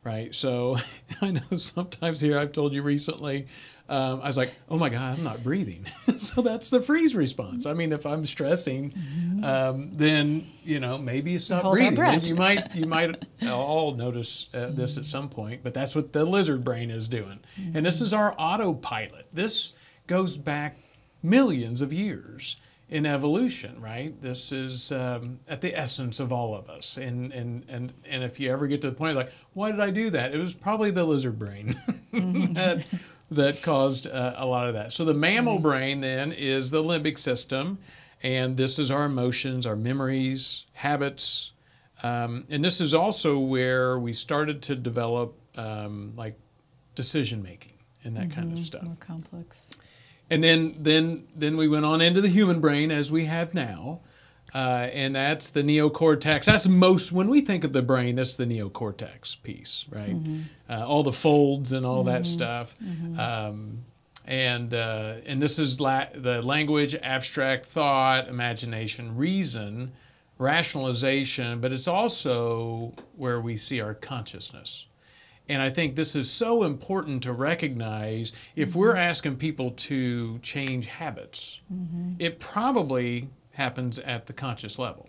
Right. 0.03 0.35
So 0.35 0.79
I 1.21 1.31
know 1.31 1.57
sometimes 1.57 2.21
here 2.21 2.37
I've 2.37 2.51
told 2.51 2.73
you 2.73 2.83
recently 2.83 3.47
um, 3.93 4.23
I 4.23 4.27
was 4.27 4.39
like, 4.39 4.55
oh 4.71 4.79
my 4.79 4.89
God, 4.89 5.19
I'm 5.19 5.23
not 5.23 5.45
breathing. 5.45 5.87
so 6.17 6.41
that's 6.41 6.71
the 6.71 6.81
freeze 6.81 7.15
response. 7.15 7.67
I 7.67 7.75
mean, 7.75 7.93
if 7.93 8.07
I'm 8.07 8.25
stressing, 8.25 8.93
mm-hmm. 8.93 9.45
um, 9.45 9.91
then, 9.93 10.47
you 10.65 10.81
know, 10.81 10.97
maybe 10.97 11.33
you 11.33 11.39
stop 11.39 11.63
Hold 11.63 11.77
breathing. 11.77 11.99
And 11.99 12.23
you 12.23 12.35
might, 12.35 12.75
you 12.75 12.87
might 12.87 13.23
all 13.51 13.95
notice 13.95 14.49
uh, 14.55 14.71
this 14.71 14.97
at 14.97 15.05
some 15.05 15.29
point, 15.29 15.63
but 15.63 15.75
that's 15.75 15.95
what 15.95 16.15
the 16.15 16.25
lizard 16.25 16.65
brain 16.65 16.91
is 16.91 17.07
doing. 17.07 17.39
And 17.75 17.85
this 17.85 18.01
is 18.01 18.15
our 18.15 18.35
autopilot. 18.39 19.27
This 19.31 19.75
goes 20.07 20.39
back 20.39 20.79
millions 21.23 21.83
of 21.83 21.93
years. 21.93 22.57
in 22.93 23.07
evolution, 23.07 23.81
right? 23.81 24.21
This 24.21 24.53
is 24.53 24.93
um, 24.93 25.41
at 25.49 25.63
the 25.63 25.75
essence 25.75 26.21
of 26.21 26.31
all 26.31 26.55
of 26.55 26.69
us. 26.69 26.99
And, 26.99 27.33
and, 27.33 27.65
and, 27.67 27.93
and 28.05 28.23
if 28.23 28.39
you 28.39 28.53
ever 28.53 28.67
get 28.67 28.83
to 28.83 28.91
the 28.91 28.97
point 28.97 29.17
like, 29.17 29.33
why 29.55 29.71
did 29.71 29.81
I 29.81 29.89
do 29.89 30.11
that? 30.11 30.35
It 30.35 30.39
was 30.39 30.55
probably 30.55 30.91
the 30.91 31.03
lizard 31.03 31.39
brain 31.39 31.81
that, 32.53 32.85
that 33.35 33.63
caused 33.63 34.07
uh, 34.07 34.35
a 34.37 34.47
lot 34.47 34.69
of 34.69 34.75
that. 34.75 34.93
So 34.93 35.05
the 35.05 35.15
mammal 35.15 35.59
brain 35.59 36.01
then 36.01 36.33
is 36.33 36.71
the 36.71 36.83
limbic 36.83 37.19
system. 37.19 37.79
And 38.23 38.57
this 38.57 38.79
is 38.79 38.91
our 38.91 39.05
emotions, 39.05 39.67
our 39.67 39.75
memories, 39.75 40.67
habits. 40.75 41.53
Um, 42.03 42.47
and 42.51 42.65
this 42.65 42.81
is 42.81 42.95
also 42.95 43.39
where 43.39 43.99
we 43.99 44.13
started 44.13 44.63
to 44.63 44.77
develop 44.77 45.35
um, 45.57 46.13
like 46.17 46.39
decision 46.95 47.43
making 47.43 47.75
and 48.05 48.17
that 48.17 48.31
kind 48.31 48.53
of 48.53 48.59
stuff. 48.61 48.85
More 48.85 48.97
complex. 49.01 49.77
And 50.31 50.43
then, 50.43 50.77
then, 50.79 51.27
then 51.35 51.57
we 51.57 51.69
went 51.69 51.85
on 51.85 52.01
into 52.01 52.21
the 52.21 52.29
human 52.29 52.61
brain 52.61 52.91
as 52.91 53.11
we 53.11 53.25
have 53.25 53.55
now. 53.55 54.01
Uh, 54.55 54.89
and 54.93 55.15
that's 55.17 55.51
the 55.51 55.63
neocortex. 55.63 56.45
That's 56.45 56.69
most, 56.69 57.11
when 57.11 57.29
we 57.29 57.41
think 57.41 57.65
of 57.65 57.73
the 57.73 57.81
brain, 57.83 58.17
that's 58.17 58.37
the 58.37 58.45
neocortex 58.45 59.43
piece, 59.43 59.87
right? 59.91 60.15
Uh, 60.69 60.87
all 60.87 61.03
the 61.03 61.13
folds 61.13 61.73
and 61.73 61.87
all 61.87 62.05
that 62.05 62.27
stuff. 62.27 62.75
Um, 63.19 63.85
and, 64.27 64.75
uh, 64.75 65.15
and 65.27 65.41
this 65.41 65.59
is 65.59 65.81
la- 65.81 66.07
the 66.15 66.43
language, 66.43 66.95
abstract 67.03 67.65
thought, 67.67 68.29
imagination, 68.29 69.17
reason, 69.17 69.93
rationalization, 70.39 71.61
but 71.61 71.73
it's 71.73 71.89
also 71.89 72.93
where 73.17 73.41
we 73.41 73.57
see 73.57 73.81
our 73.81 73.95
consciousness. 73.95 74.87
And 75.49 75.61
I 75.61 75.71
think 75.71 75.97
this 75.97 76.15
is 76.15 76.31
so 76.31 76.63
important 76.63 77.23
to 77.25 77.33
recognize 77.33 78.33
if 78.55 78.75
we're 78.77 78.97
asking 78.97 79.37
people 79.37 79.73
to 79.73 80.39
change 80.39 80.87
habits, 80.87 81.61
it 82.19 82.39
probably 82.39 83.29
happens 83.53 83.99
at 83.99 84.27
the 84.27 84.33
conscious 84.33 84.79
level. 84.79 85.09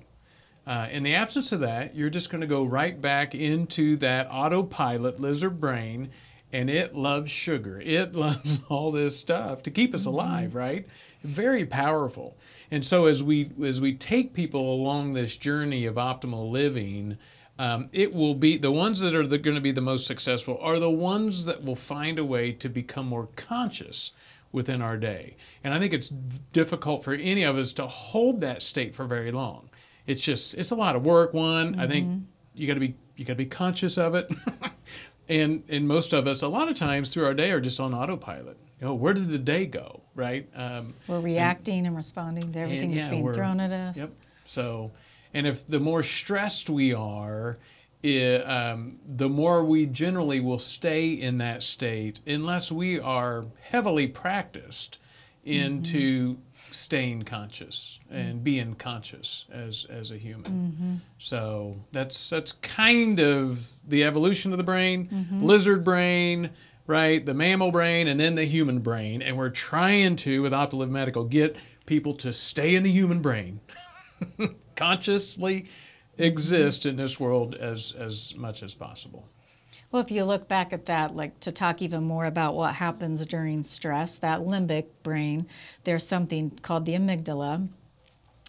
Uh, 0.66 0.88
in 0.92 1.04
the 1.04 1.14
absence 1.14 1.52
of 1.52 1.60
that, 1.60 1.96
you're 1.96 2.10
just 2.10 2.30
going 2.30 2.42
to 2.42 2.48
go 2.48 2.64
right 2.64 3.02
back 3.02 3.36
into 3.36 3.98
that 3.98 4.28
autopilot 4.32 5.20
lizard 5.20 5.60
brain, 5.60 6.10
and 6.54 6.70
it 6.70 6.96
loves 6.96 7.30
sugar. 7.30 7.82
It 7.82 8.16
loves 8.16 8.60
all 8.70 8.92
this 8.92 9.20
stuff 9.20 9.64
to 9.64 9.72
keep 9.72 9.94
us 9.94 10.06
alive, 10.06 10.56
right? 10.56 10.88
Very 11.24 11.66
powerful. 11.66 12.38
And 12.72 12.84
so 12.84 13.06
as 13.06 13.22
we 13.22 13.52
as 13.64 13.80
we 13.82 13.94
take 13.94 14.34
people 14.34 14.74
along 14.74 15.14
this 15.14 15.38
journey 15.38 15.86
of 15.86 15.96
optimal 15.96 16.50
living, 16.50 17.18
um, 17.60 17.90
it 17.94 18.14
will 18.14 18.34
be 18.36 18.58
the 18.58 18.72
ones 18.72 19.00
that 19.02 19.14
are 19.14 19.24
going 19.24 19.56
to 19.56 19.62
be 19.62 19.72
the 19.72 19.82
most 19.82 20.08
successful 20.08 20.58
are 20.62 20.80
the 20.80 20.90
ones 20.90 21.46
that 21.46 21.64
will 21.64 21.76
find 21.76 22.18
a 22.18 22.26
way 22.26 22.52
to 22.52 22.70
become 22.70 23.06
more 23.08 23.30
conscious 23.36 24.12
within 24.54 24.82
our 24.82 24.96
day. 24.96 25.36
And 25.64 25.74
I 25.74 25.80
think 25.80 25.92
it's 25.92 26.08
difficult 26.08 27.04
for 27.04 27.14
any 27.14 27.44
of 27.44 27.58
us 27.58 27.74
to 27.74 27.88
hold 27.88 28.40
that 28.42 28.62
state 28.62 28.96
for 28.96 29.04
very 29.06 29.32
long. 29.32 29.70
It's 30.06 30.22
just 30.22 30.54
it's 30.54 30.72
a 30.72 30.76
lot 30.76 30.96
of 30.96 31.06
work. 31.06 31.34
One, 31.34 31.78
I 31.80 31.88
think 31.88 32.24
you 32.54 32.68
got 32.68 32.76
to 32.76 32.80
be 32.80 32.96
you 33.18 33.26
got 33.26 33.34
to 33.34 33.38
be 33.38 33.46
conscious 33.46 33.98
of 33.98 34.16
it. 34.16 34.32
and 35.30 35.64
and 35.68 35.88
most 35.88 36.14
of 36.14 36.28
us, 36.28 36.42
a 36.42 36.48
lot 36.48 36.70
of 36.70 36.76
times 36.76 37.10
through 37.10 37.26
our 37.26 37.34
day, 37.34 37.52
are 37.52 37.60
just 37.60 37.80
on 37.80 37.94
autopilot. 37.94 38.58
You 38.80 38.88
know, 38.88 38.94
where 38.94 39.14
did 39.14 39.30
the 39.30 39.38
day 39.38 39.66
go? 39.66 40.02
Right. 40.14 40.48
Um, 40.56 40.94
We're 41.08 41.20
reacting 41.20 41.88
and, 41.88 41.96
responding 41.96 42.52
to 42.54 42.60
everything 42.60 42.92
and, 42.92 43.00
that's 43.00 43.08
being 43.08 43.34
thrown 43.34 43.60
at 43.60 43.72
us. 43.72 43.98
Yep. 43.98 44.12
So, 44.46 44.92
and 45.34 45.48
if 45.48 45.66
the 45.66 45.80
more 45.80 46.04
stressed 46.04 46.70
we 46.70 46.94
are, 46.94 47.58
i 48.04 48.36
um, 48.36 49.00
the 49.06 49.30
more 49.30 49.64
we 49.64 49.86
generally 49.86 50.40
will 50.40 50.60
stay 50.60 51.10
in 51.10 51.38
that 51.38 51.64
state 51.64 52.20
unless 52.28 52.72
we 52.72 53.00
are 53.00 53.46
heavily 53.62 54.08
practiced 54.08 55.00
into 55.46 56.34
mm-hmm. 56.34 56.42
staying 56.72 57.24
conscious 57.24 58.00
and 58.10 58.36
mm-hmm. 58.36 58.44
being 58.44 58.74
conscious 58.76 59.46
as 59.52 59.86
as 59.90 60.12
a 60.12 60.18
human. 60.18 60.52
Mm-hmm. 60.52 60.96
So 61.18 61.82
that's 61.92 62.30
that's 62.30 62.54
kind 62.54 63.20
of 63.20 63.70
the 63.88 64.04
evolution 64.04 64.52
of 64.52 64.58
the 64.58 64.64
brain, 64.64 65.10
lizard 65.32 65.84
brain, 65.84 66.52
right? 66.88 67.26
The 67.26 67.34
mammal 67.34 67.72
brain 67.72 68.08
and 68.08 68.20
then 68.20 68.36
the 68.36 68.46
human 68.46 68.80
brain. 68.80 69.22
And 69.22 69.38
we're 69.38 69.50
trying 69.50 70.16
to, 70.18 70.42
with 70.42 70.54
Opt2Liv 70.54 70.90
Medical, 70.90 71.26
get 71.26 71.56
people 71.86 72.14
to 72.16 72.32
stay 72.32 72.76
in 72.76 72.84
the 72.84 72.92
human 72.92 73.22
brain, 73.22 73.60
consciously 74.76 75.70
exist 76.18 76.86
in 76.86 76.96
this 76.96 77.20
world 77.20 77.56
as 77.56 77.94
as 77.98 78.36
much 78.36 78.64
as 78.64 78.76
possible. 78.76 79.28
Well, 79.92 80.02
if 80.02 80.10
you 80.10 80.24
look 80.24 80.48
back 80.48 80.74
at 80.74 80.88
that, 80.88 81.16
like 81.16 81.40
to 81.42 81.52
talk 81.52 81.82
even 81.82 82.04
more 82.04 82.26
about 82.26 82.56
what 82.56 82.76
happens 82.76 83.26
during 83.28 83.62
stress, 83.64 84.18
that 84.18 84.42
limbic 84.42 84.88
brain, 85.04 85.48
there's 85.84 86.06
something 86.06 86.50
called 86.62 86.86
the 86.86 86.94
amygdala, 86.94 87.70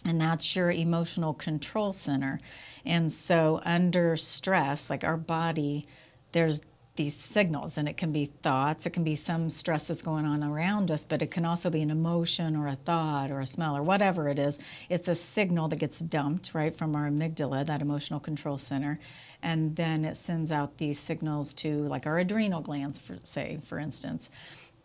and 0.03 0.21
that's 0.21 0.55
your 0.55 0.71
emotional 0.71 1.33
control 1.33 1.93
center. 1.93 2.39
And 2.83 3.11
so, 3.11 3.61
under 3.63 4.17
stress, 4.17 4.89
like 4.89 5.03
our 5.03 5.17
body, 5.17 5.87
there's 6.31 6.61
these 6.95 7.15
signals, 7.15 7.77
and 7.77 7.89
it 7.89 7.97
can 7.97 8.11
be 8.11 8.31
thoughts, 8.41 8.85
it 8.85 8.91
can 8.91 9.03
be 9.03 9.15
some 9.15 9.49
stress 9.49 9.87
that's 9.87 10.01
going 10.01 10.25
on 10.25 10.43
around 10.43 10.89
us, 10.91 11.03
but 11.03 11.21
it 11.21 11.31
can 11.31 11.45
also 11.45 11.69
be 11.69 11.81
an 11.81 11.91
emotion 11.91 12.55
or 12.55 12.67
a 12.67 12.75
thought 12.75 13.31
or 13.31 13.41
a 13.41 13.47
smell 13.47 13.75
or 13.75 13.83
whatever 13.83 14.29
it 14.29 14.39
is. 14.39 14.59
It's 14.89 15.07
a 15.07 15.15
signal 15.15 15.67
that 15.69 15.77
gets 15.77 15.99
dumped 15.99 16.51
right 16.53 16.75
from 16.75 16.95
our 16.95 17.09
amygdala, 17.09 17.65
that 17.65 17.81
emotional 17.81 18.19
control 18.19 18.57
center, 18.57 18.99
and 19.43 19.75
then 19.75 20.05
it 20.05 20.17
sends 20.17 20.51
out 20.51 20.77
these 20.77 20.99
signals 20.99 21.53
to 21.55 21.87
like 21.87 22.05
our 22.05 22.17
adrenal 22.19 22.61
glands, 22.61 22.99
for, 22.99 23.17
say, 23.23 23.59
for 23.65 23.77
instance. 23.77 24.29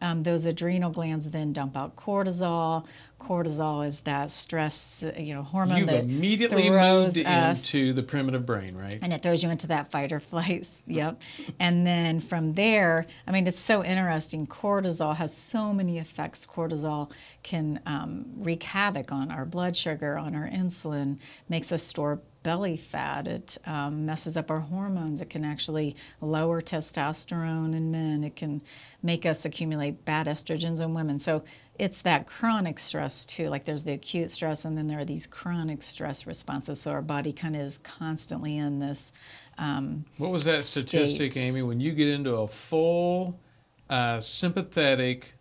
Um, 0.02 0.22
those 0.22 0.46
adrenal 0.46 0.90
glands 0.90 1.28
then 1.28 1.52
dump 1.52 1.76
out 1.76 1.94
cortisol. 1.94 2.86
Cortisol 3.20 3.86
is 3.86 4.00
that 4.00 4.30
stress, 4.30 5.04
you 5.16 5.34
know, 5.34 5.42
hormone 5.42 5.78
You've 5.78 5.86
that 5.88 6.04
immediately 6.04 6.68
throws 6.68 7.16
moved 7.16 7.28
us 7.28 7.58
into 7.58 7.92
the 7.92 8.02
primitive 8.02 8.44
brain, 8.44 8.76
right? 8.76 8.98
and 9.00 9.12
it 9.12 9.22
throws 9.22 9.42
you 9.42 9.50
into 9.50 9.68
that 9.68 9.90
fight 9.90 10.12
or 10.12 10.20
flight. 10.20 10.66
Yep. 10.86 11.22
and 11.60 11.86
then 11.86 12.20
from 12.20 12.54
there, 12.54 13.06
I 13.26 13.30
mean, 13.30 13.46
it's 13.46 13.60
so 13.60 13.84
interesting. 13.84 14.46
Cortisol 14.46 15.14
has 15.16 15.36
so 15.36 15.72
many 15.72 15.98
effects. 15.98 16.44
Cortisol 16.46 17.10
can 17.42 17.80
um, 17.86 18.24
wreak 18.36 18.62
havoc 18.62 19.12
on 19.12 19.30
our 19.30 19.44
blood 19.44 19.76
sugar, 19.76 20.18
on 20.18 20.34
our 20.34 20.48
insulin, 20.48 21.18
makes 21.48 21.70
us 21.70 21.82
store 21.82 22.20
belly 22.42 22.76
fat. 22.76 23.28
It 23.28 23.58
um, 23.66 24.06
messes 24.06 24.36
up 24.36 24.50
our 24.50 24.60
hormones. 24.60 25.20
It 25.20 25.30
can 25.30 25.44
actually 25.44 25.96
lower 26.20 26.60
testosterone 26.60 27.74
in 27.74 27.90
men. 27.90 28.24
It 28.24 28.36
can 28.36 28.62
make 29.02 29.26
us 29.26 29.44
accumulate 29.44 30.04
bad 30.04 30.26
estrogens 30.26 30.80
in 30.80 30.94
women. 30.94 31.18
So 31.18 31.42
it's 31.80 32.02
that 32.02 32.26
chronic 32.26 32.78
stress 32.78 33.24
too. 33.24 33.48
Like 33.48 33.64
there's 33.64 33.84
the 33.84 33.92
acute 33.92 34.30
stress, 34.30 34.66
and 34.66 34.76
then 34.76 34.86
there 34.86 34.98
are 34.98 35.04
these 35.04 35.26
chronic 35.26 35.82
stress 35.82 36.26
responses. 36.26 36.78
So 36.82 36.90
our 36.90 37.00
body 37.00 37.32
kind 37.32 37.56
of 37.56 37.62
is 37.62 37.78
constantly 37.78 38.58
in 38.58 38.78
this. 38.80 39.12
Um, 39.56 40.04
What 40.18 40.30
was 40.30 40.44
that 40.44 40.62
statistic, 40.62 41.32
state. 41.32 41.46
Amy? 41.46 41.62
When 41.62 41.80
you 41.80 41.92
get 41.92 42.08
into 42.08 42.34
a 42.36 42.46
full 42.46 43.40
uh, 43.88 44.20
sympathetic 44.20 45.32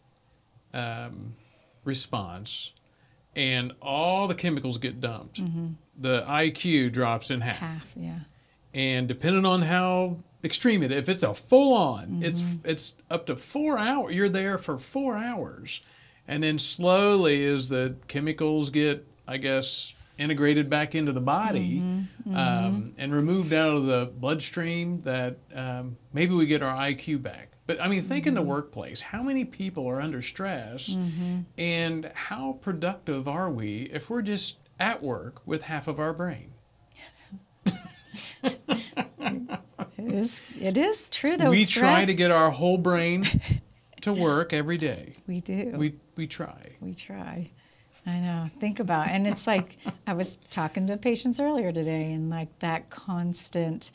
um, 0.73 1.35
response 1.83 2.71
and 3.35 3.73
all 3.81 4.27
the 4.29 4.35
chemicals 4.35 4.77
get 4.77 5.01
dumped, 5.01 5.41
the 5.99 6.21
IQ 6.23 6.93
drops 6.93 7.31
in 7.31 7.41
half. 7.41 7.57
half, 7.57 7.87
yeah. 7.97 8.19
And 8.73 9.07
depending 9.09 9.45
on 9.45 9.63
how 9.63 10.19
extreme 10.41 10.83
it, 10.83 10.91
if 10.93 11.09
it's 11.09 11.23
a 11.23 11.33
full 11.33 11.73
on, 11.73 12.21
it's 12.23 12.41
it's 12.63 12.93
up 13.11 13.25
to 13.25 13.35
four 13.35 13.77
hours. 13.77 14.15
You're 14.15 14.29
there 14.29 14.57
for 14.57 14.77
four 14.77 15.17
hours, 15.17 15.81
and 16.29 16.43
then 16.43 16.59
slowly, 16.59 17.43
as 17.45 17.67
the 17.69 17.95
chemicals 18.07 18.69
get, 18.69 19.05
I 19.27 19.37
guess, 19.37 19.93
integrated 20.19 20.69
back 20.69 20.93
into 20.95 21.11
the 21.11 21.21
body 21.21 21.79
Um, 22.31 22.93
and 22.99 23.11
removed 23.13 23.51
out 23.51 23.75
of 23.75 23.85
the 23.87 24.11
bloodstream, 24.15 25.01
that 25.01 25.37
um, 25.55 25.97
maybe 26.13 26.35
we 26.35 26.45
get 26.45 26.61
our 26.61 26.75
IQ 26.75 27.23
back. 27.23 27.53
But 27.65 27.81
I 27.81 27.87
mean, 27.87 28.03
think 28.03 28.27
in 28.27 28.35
the 28.35 28.41
workplace. 28.43 29.01
How 29.01 29.23
many 29.23 29.43
people 29.45 29.87
are 29.89 29.99
under 30.01 30.21
stress, 30.21 30.95
and 31.57 32.11
how 32.13 32.59
productive 32.61 33.27
are 33.27 33.49
we 33.49 33.89
if 33.91 34.09
we're 34.09 34.21
just 34.21 34.57
at 34.79 35.01
work 35.01 35.41
with 35.47 35.63
half 35.63 35.87
of 35.87 35.99
our 35.99 36.13
brain? 36.13 36.51
It 39.97 40.13
is. 40.13 40.41
It 40.59 40.77
is 40.77 41.09
true 41.09 41.35
though. 41.37 41.49
we 41.49 41.65
stress, 41.65 41.81
try 41.81 42.05
to 42.05 42.13
get 42.13 42.31
our 42.31 42.51
whole 42.51 42.77
brain 42.77 43.25
to 44.15 44.21
work 44.21 44.53
every 44.53 44.77
day. 44.77 45.15
We 45.27 45.41
do. 45.41 45.73
We 45.75 45.95
we 46.15 46.27
try. 46.27 46.75
We 46.81 46.93
try. 46.93 47.49
I 48.05 48.19
know. 48.19 48.47
Think 48.59 48.79
about, 48.79 49.09
and 49.09 49.27
it's 49.27 49.45
like 49.45 49.77
I 50.07 50.13
was 50.13 50.39
talking 50.49 50.87
to 50.87 50.97
patients 50.97 51.39
earlier 51.39 51.71
today, 51.71 52.13
and 52.13 52.29
like 52.29 52.57
that 52.59 52.89
constant. 52.89 53.91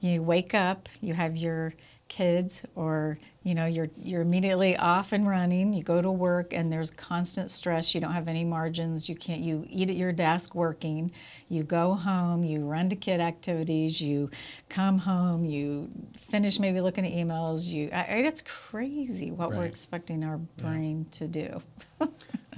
You 0.00 0.22
wake 0.22 0.54
up, 0.54 0.88
you 1.00 1.14
have 1.14 1.36
your 1.36 1.72
kids 2.08 2.62
or 2.74 3.18
you 3.44 3.54
know 3.54 3.66
you're 3.66 3.90
you're 4.02 4.22
immediately 4.22 4.74
off 4.78 5.12
and 5.12 5.28
running 5.28 5.72
you 5.72 5.82
go 5.82 6.02
to 6.02 6.10
work 6.10 6.52
and 6.52 6.72
there's 6.72 6.90
constant 6.90 7.50
stress 7.50 7.94
you 7.94 8.00
don't 8.00 8.12
have 8.12 8.26
any 8.26 8.42
margins 8.42 9.08
you 9.08 9.14
can't 9.14 9.40
you 9.40 9.64
eat 9.68 9.90
at 9.90 9.96
your 9.96 10.12
desk 10.12 10.54
working 10.54 11.12
you 11.50 11.62
go 11.62 11.94
home 11.94 12.42
you 12.42 12.64
run 12.64 12.88
to 12.88 12.96
kid 12.96 13.20
activities 13.20 14.00
you 14.00 14.28
come 14.68 14.98
home 14.98 15.44
you 15.44 15.88
finish 16.30 16.58
maybe 16.58 16.80
looking 16.80 17.06
at 17.06 17.12
emails 17.12 17.66
you 17.66 17.88
I, 17.92 18.02
it's 18.26 18.42
crazy 18.42 19.30
what 19.30 19.50
right. 19.50 19.58
we're 19.58 19.66
expecting 19.66 20.24
our 20.24 20.38
brain 20.38 21.06
yeah. 21.06 21.18
to 21.18 21.28
do 21.28 21.62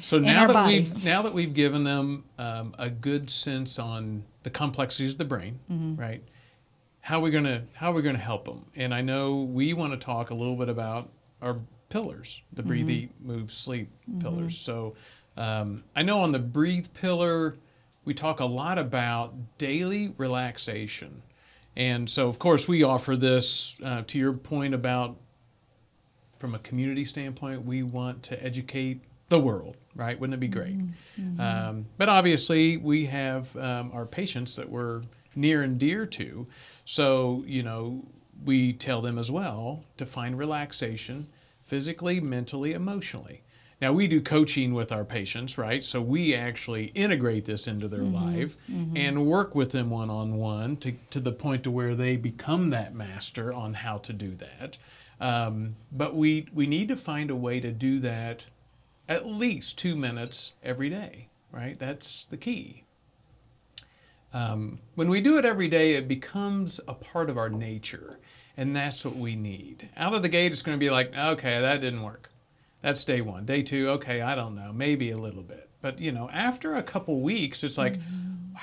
so 0.00 0.18
now 0.20 0.46
that 0.46 0.54
body. 0.54 0.80
we've 0.80 1.04
now 1.04 1.22
that 1.22 1.34
we've 1.34 1.52
given 1.52 1.82
them 1.82 2.24
um, 2.38 2.74
a 2.78 2.88
good 2.88 3.28
sense 3.28 3.78
on 3.78 4.22
the 4.44 4.50
complexities 4.50 5.12
of 5.12 5.18
the 5.18 5.24
brain 5.24 5.58
mm-hmm. 5.70 5.96
right 5.96 6.22
how 7.06 7.18
are 7.18 7.20
we 7.20 7.30
gonna 7.30 7.62
how 7.74 7.92
are 7.92 7.94
we 7.94 8.02
gonna 8.02 8.18
help 8.18 8.46
them? 8.46 8.66
And 8.74 8.92
I 8.92 9.00
know 9.00 9.36
we 9.36 9.72
want 9.74 9.92
to 9.92 9.96
talk 9.96 10.30
a 10.30 10.34
little 10.34 10.56
bit 10.56 10.68
about 10.68 11.08
our 11.40 11.60
pillars, 11.88 12.42
the 12.52 12.62
mm-hmm. 12.62 12.68
breathe, 12.68 12.90
eat, 12.90 13.10
move, 13.20 13.52
sleep 13.52 13.90
mm-hmm. 14.10 14.18
pillars. 14.18 14.58
So 14.58 14.96
um, 15.36 15.84
I 15.94 16.02
know 16.02 16.18
on 16.22 16.32
the 16.32 16.40
breathe 16.40 16.88
pillar, 16.94 17.58
we 18.04 18.12
talk 18.12 18.40
a 18.40 18.44
lot 18.44 18.76
about 18.76 19.34
daily 19.56 20.14
relaxation. 20.18 21.22
And 21.76 22.10
so, 22.10 22.28
of 22.28 22.40
course, 22.40 22.66
we 22.66 22.82
offer 22.82 23.14
this 23.14 23.76
uh, 23.84 24.02
to 24.08 24.18
your 24.18 24.32
point 24.32 24.74
about 24.74 25.16
from 26.40 26.56
a 26.56 26.58
community 26.58 27.04
standpoint, 27.04 27.64
we 27.64 27.84
want 27.84 28.24
to 28.24 28.44
educate 28.44 29.00
the 29.28 29.38
world, 29.38 29.76
right? 29.94 30.18
Wouldn't 30.18 30.34
it 30.34 30.40
be 30.40 30.48
great? 30.48 30.76
Mm-hmm. 30.76 31.40
Um, 31.40 31.86
but 31.98 32.08
obviously, 32.08 32.78
we 32.78 33.06
have 33.06 33.56
um, 33.56 33.92
our 33.94 34.06
patients 34.06 34.56
that 34.56 34.68
we're 34.68 35.02
near 35.36 35.62
and 35.62 35.78
dear 35.78 36.06
to. 36.06 36.46
So, 36.86 37.42
you 37.46 37.62
know, 37.62 38.04
we 38.44 38.72
tell 38.72 39.02
them 39.02 39.18
as 39.18 39.30
well 39.30 39.84
to 39.98 40.06
find 40.06 40.38
relaxation 40.38 41.26
physically, 41.62 42.20
mentally, 42.20 42.72
emotionally. 42.72 43.42
Now, 43.82 43.92
we 43.92 44.06
do 44.06 44.22
coaching 44.22 44.72
with 44.72 44.90
our 44.90 45.04
patients, 45.04 45.58
right? 45.58 45.84
So 45.84 46.00
we 46.00 46.34
actually 46.34 46.86
integrate 46.94 47.44
this 47.44 47.66
into 47.66 47.88
their 47.88 48.00
mm-hmm, 48.00 48.38
life 48.38 48.56
mm-hmm. 48.70 48.96
and 48.96 49.26
work 49.26 49.54
with 49.54 49.72
them 49.72 49.90
one 49.90 50.08
on 50.08 50.36
one 50.36 50.78
to 50.78 50.92
to 51.10 51.20
the 51.20 51.32
point 51.32 51.64
to 51.64 51.70
where 51.70 51.94
they 51.94 52.16
become 52.16 52.70
that 52.70 52.94
master 52.94 53.52
on 53.52 53.74
how 53.74 53.98
to 53.98 54.14
do 54.14 54.34
that. 54.36 54.78
Um, 55.20 55.76
but 55.92 56.14
we, 56.14 56.46
we 56.54 56.66
need 56.66 56.88
to 56.88 56.96
find 56.96 57.30
a 57.30 57.36
way 57.36 57.60
to 57.60 57.72
do 57.72 57.98
that 57.98 58.46
at 59.08 59.26
least 59.26 59.76
two 59.76 59.96
minutes 59.96 60.52
every 60.62 60.88
day, 60.88 61.28
right? 61.50 61.78
That's 61.78 62.24
the 62.26 62.36
key. 62.36 62.85
Um, 64.36 64.80
when 64.96 65.08
we 65.08 65.22
do 65.22 65.38
it 65.38 65.46
every 65.46 65.66
day, 65.66 65.94
it 65.94 66.06
becomes 66.06 66.78
a 66.86 66.92
part 66.92 67.30
of 67.30 67.38
our 67.38 67.48
nature, 67.48 68.18
and 68.54 68.76
that's 68.76 69.02
what 69.02 69.16
we 69.16 69.34
need. 69.34 69.88
Out 69.96 70.12
of 70.12 70.22
the 70.22 70.28
gate, 70.28 70.52
it's 70.52 70.60
going 70.60 70.76
to 70.76 70.84
be 70.84 70.90
like, 70.90 71.16
okay, 71.16 71.58
that 71.58 71.80
didn't 71.80 72.02
work. 72.02 72.30
That's 72.82 73.02
day 73.02 73.22
one. 73.22 73.46
Day 73.46 73.62
two, 73.62 73.88
okay, 73.90 74.20
I 74.20 74.34
don't 74.34 74.54
know, 74.54 74.74
maybe 74.74 75.10
a 75.10 75.16
little 75.16 75.42
bit. 75.42 75.70
But 75.80 76.00
you 76.00 76.12
know, 76.12 76.28
after 76.30 76.74
a 76.74 76.82
couple 76.82 77.22
weeks, 77.22 77.64
it's 77.64 77.78
like, 77.78 77.94
mm-hmm. 77.94 78.52
wow, 78.54 78.60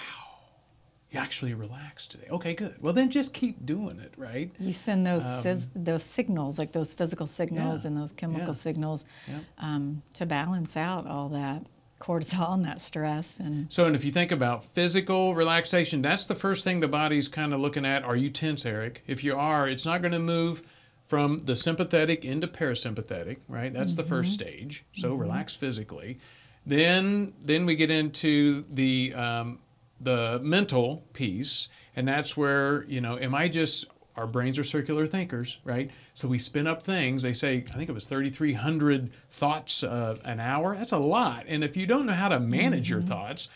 you 1.10 1.20
actually 1.20 1.56
relaxed 1.56 2.12
today. 2.12 2.27
Okay, 2.30 2.53
good. 2.53 2.75
Well, 2.80 2.94
then 2.94 3.10
just 3.10 3.34
keep 3.34 3.65
doing 3.65 4.00
it, 4.00 4.13
right? 4.15 4.51
You 4.60 4.74
send 4.74 5.08
those 5.08 5.25
um, 5.25 5.60
those 5.75 6.03
signals, 6.03 6.60
like 6.60 6.72
those 6.72 6.94
physical 6.94 7.25
signals 7.25 7.84
yeah, 7.84 7.88
and 7.88 7.98
those 7.98 8.12
chemical 8.12 8.50
yeah, 8.50 8.53
signals, 8.53 9.06
yeah. 9.27 9.39
Um, 9.58 10.03
to 10.13 10.27
balance 10.27 10.77
out 10.77 11.08
all 11.08 11.30
that 11.30 11.65
cortisol 12.04 12.54
and 12.54 12.66
that 12.66 12.82
stress 12.82 13.40
and 13.40 13.72
so 13.72 13.86
and 13.86 13.96
if 13.96 14.04
you 14.04 14.12
think 14.12 14.32
about 14.32 14.66
physical 14.66 15.34
relaxation 15.34 16.02
that's 16.02 16.26
the 16.26 16.36
first 16.36 16.64
thing 16.64 16.82
the 16.82 16.88
body's 16.88 17.30
kind 17.30 17.54
of 17.54 17.62
looking 17.62 17.86
at 17.86 18.04
are 18.04 18.18
you 18.18 18.30
tense 18.30 18.66
eric 18.66 19.02
if 19.08 19.24
you 19.24 19.34
are 19.36 19.70
it's 19.70 19.86
not 19.86 20.02
going 20.02 20.12
to 20.12 20.20
move 20.20 20.64
from 21.06 21.46
the 21.46 21.56
sympathetic 21.56 22.26
into 22.26 22.46
parasympathetic 22.46 23.38
right 23.48 23.74
that's 23.74 23.94
mm-hmm. 23.94 24.02
the 24.02 24.08
first 24.08 24.38
mm-hmm. 24.38 24.50
stage 24.50 24.86
so 24.92 25.12
mm-hmm. 25.12 25.22
relax 25.22 25.56
physically 25.56 26.20
then 26.66 27.34
then 27.42 27.66
we 27.66 27.74
get 27.74 27.90
into 27.90 28.66
the 28.70 29.14
um, 29.14 29.60
the 30.02 30.40
mental 30.44 31.06
piece 31.14 31.70
and 31.96 32.06
that's 32.06 32.36
where 32.36 32.84
you 32.84 33.00
know 33.00 33.18
am 33.18 33.34
i 33.34 33.48
just 33.48 33.86
our 34.15 34.27
brains 34.27 34.60
are 34.60 34.63
circular 34.63 35.08
thinkers, 35.08 35.58
right? 35.63 35.89
So 36.13 36.27
we 36.27 36.38
spin 36.38 36.67
up 36.67 36.84
things. 36.84 37.24
They 37.24 37.34
say, 37.34 37.63
I 37.67 37.74
think 37.74 37.89
it 37.89 37.93
was 37.93 38.05
3,300 38.05 39.12
thoughts 39.32 39.84
uh, 39.84 40.17
an 40.24 40.39
hour. 40.39 40.75
That's 40.75 40.91
a 40.91 41.00
lot. 41.00 41.46
And 41.48 41.63
if 41.63 41.75
you 41.75 41.88
don't 41.88 42.05
know 42.05 42.13
how 42.13 42.29
to 42.29 42.39
manage 42.39 42.86
mm-hmm. 42.86 42.93
your 42.93 43.01
thoughts, 43.01 43.50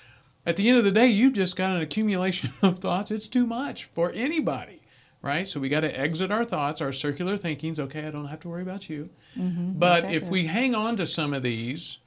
at 0.45 0.55
the 0.55 0.67
end 0.67 0.77
of 0.77 0.83
the 0.83 0.91
day, 0.91 1.07
you've 1.07 1.33
just 1.33 1.55
got 1.55 1.75
an 1.75 1.81
accumulation 1.81 2.51
of 2.61 2.79
thoughts. 2.79 3.11
It's 3.11 3.27
too 3.27 3.45
much 3.45 3.85
for 3.93 4.11
anybody, 4.13 4.81
right? 5.21 5.47
So 5.47 5.59
we 5.59 5.69
got 5.69 5.81
to 5.81 5.99
exit 5.99 6.31
our 6.31 6.45
thoughts, 6.45 6.81
our 6.81 6.91
circular 6.91 7.37
thinkings. 7.37 7.79
Okay, 7.79 8.07
I 8.07 8.11
don't 8.11 8.27
have 8.27 8.39
to 8.41 8.49
worry 8.49 8.63
about 8.63 8.89
you. 8.89 9.09
Mm-hmm. 9.37 9.73
But 9.73 10.11
if 10.11 10.23
we 10.23 10.45
hang 10.45 10.73
on 10.73 10.95
to 10.97 11.05
some 11.05 11.33
of 11.33 11.43
these, 11.43 11.99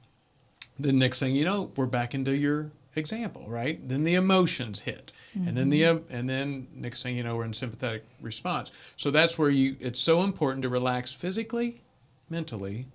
the 0.77 0.91
next 0.91 1.19
thing 1.19 1.35
you 1.35 1.45
know, 1.45 1.71
we're 1.77 1.85
back 1.85 2.13
into 2.13 2.35
your 2.35 2.71
example, 2.95 3.45
right? 3.47 3.87
Then 3.87 4.03
the 4.03 4.15
emotions 4.15 4.81
hit, 4.81 5.11
mm-hmm. 5.35 5.47
and 5.47 5.57
then 5.57 5.69
the 5.69 5.81
mm-hmm. 5.81 6.13
and 6.13 6.29
then 6.29 6.67
next 6.73 7.03
thing 7.03 7.15
you 7.15 7.23
know, 7.23 7.35
we're 7.35 7.45
in 7.45 7.53
sympathetic 7.53 8.05
response. 8.21 8.71
So 8.97 9.11
that's 9.11 9.37
where 9.37 9.49
you. 9.49 9.77
It's 9.79 9.99
so 9.99 10.23
important 10.23 10.63
to 10.63 10.69
relax 10.69 11.11
physically, 11.11 11.81
mentally, 12.29 12.87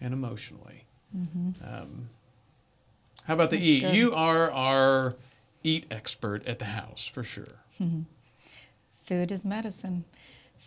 and 0.00 0.12
emotionally. 0.12 0.84
Mm-hmm. 1.16 1.50
Um, 1.64 2.08
how 3.24 3.34
about 3.34 3.50
the 3.50 3.56
that's 3.56 3.66
eat? 3.66 3.80
Good. 3.80 3.96
You 3.96 4.14
are 4.14 4.50
our 4.50 5.16
eat 5.62 5.86
expert 5.90 6.46
at 6.46 6.58
the 6.58 6.66
house 6.66 7.06
for 7.06 7.22
sure. 7.22 7.62
Mm-hmm. 7.80 8.02
Food 9.04 9.32
is 9.32 9.44
medicine 9.44 10.04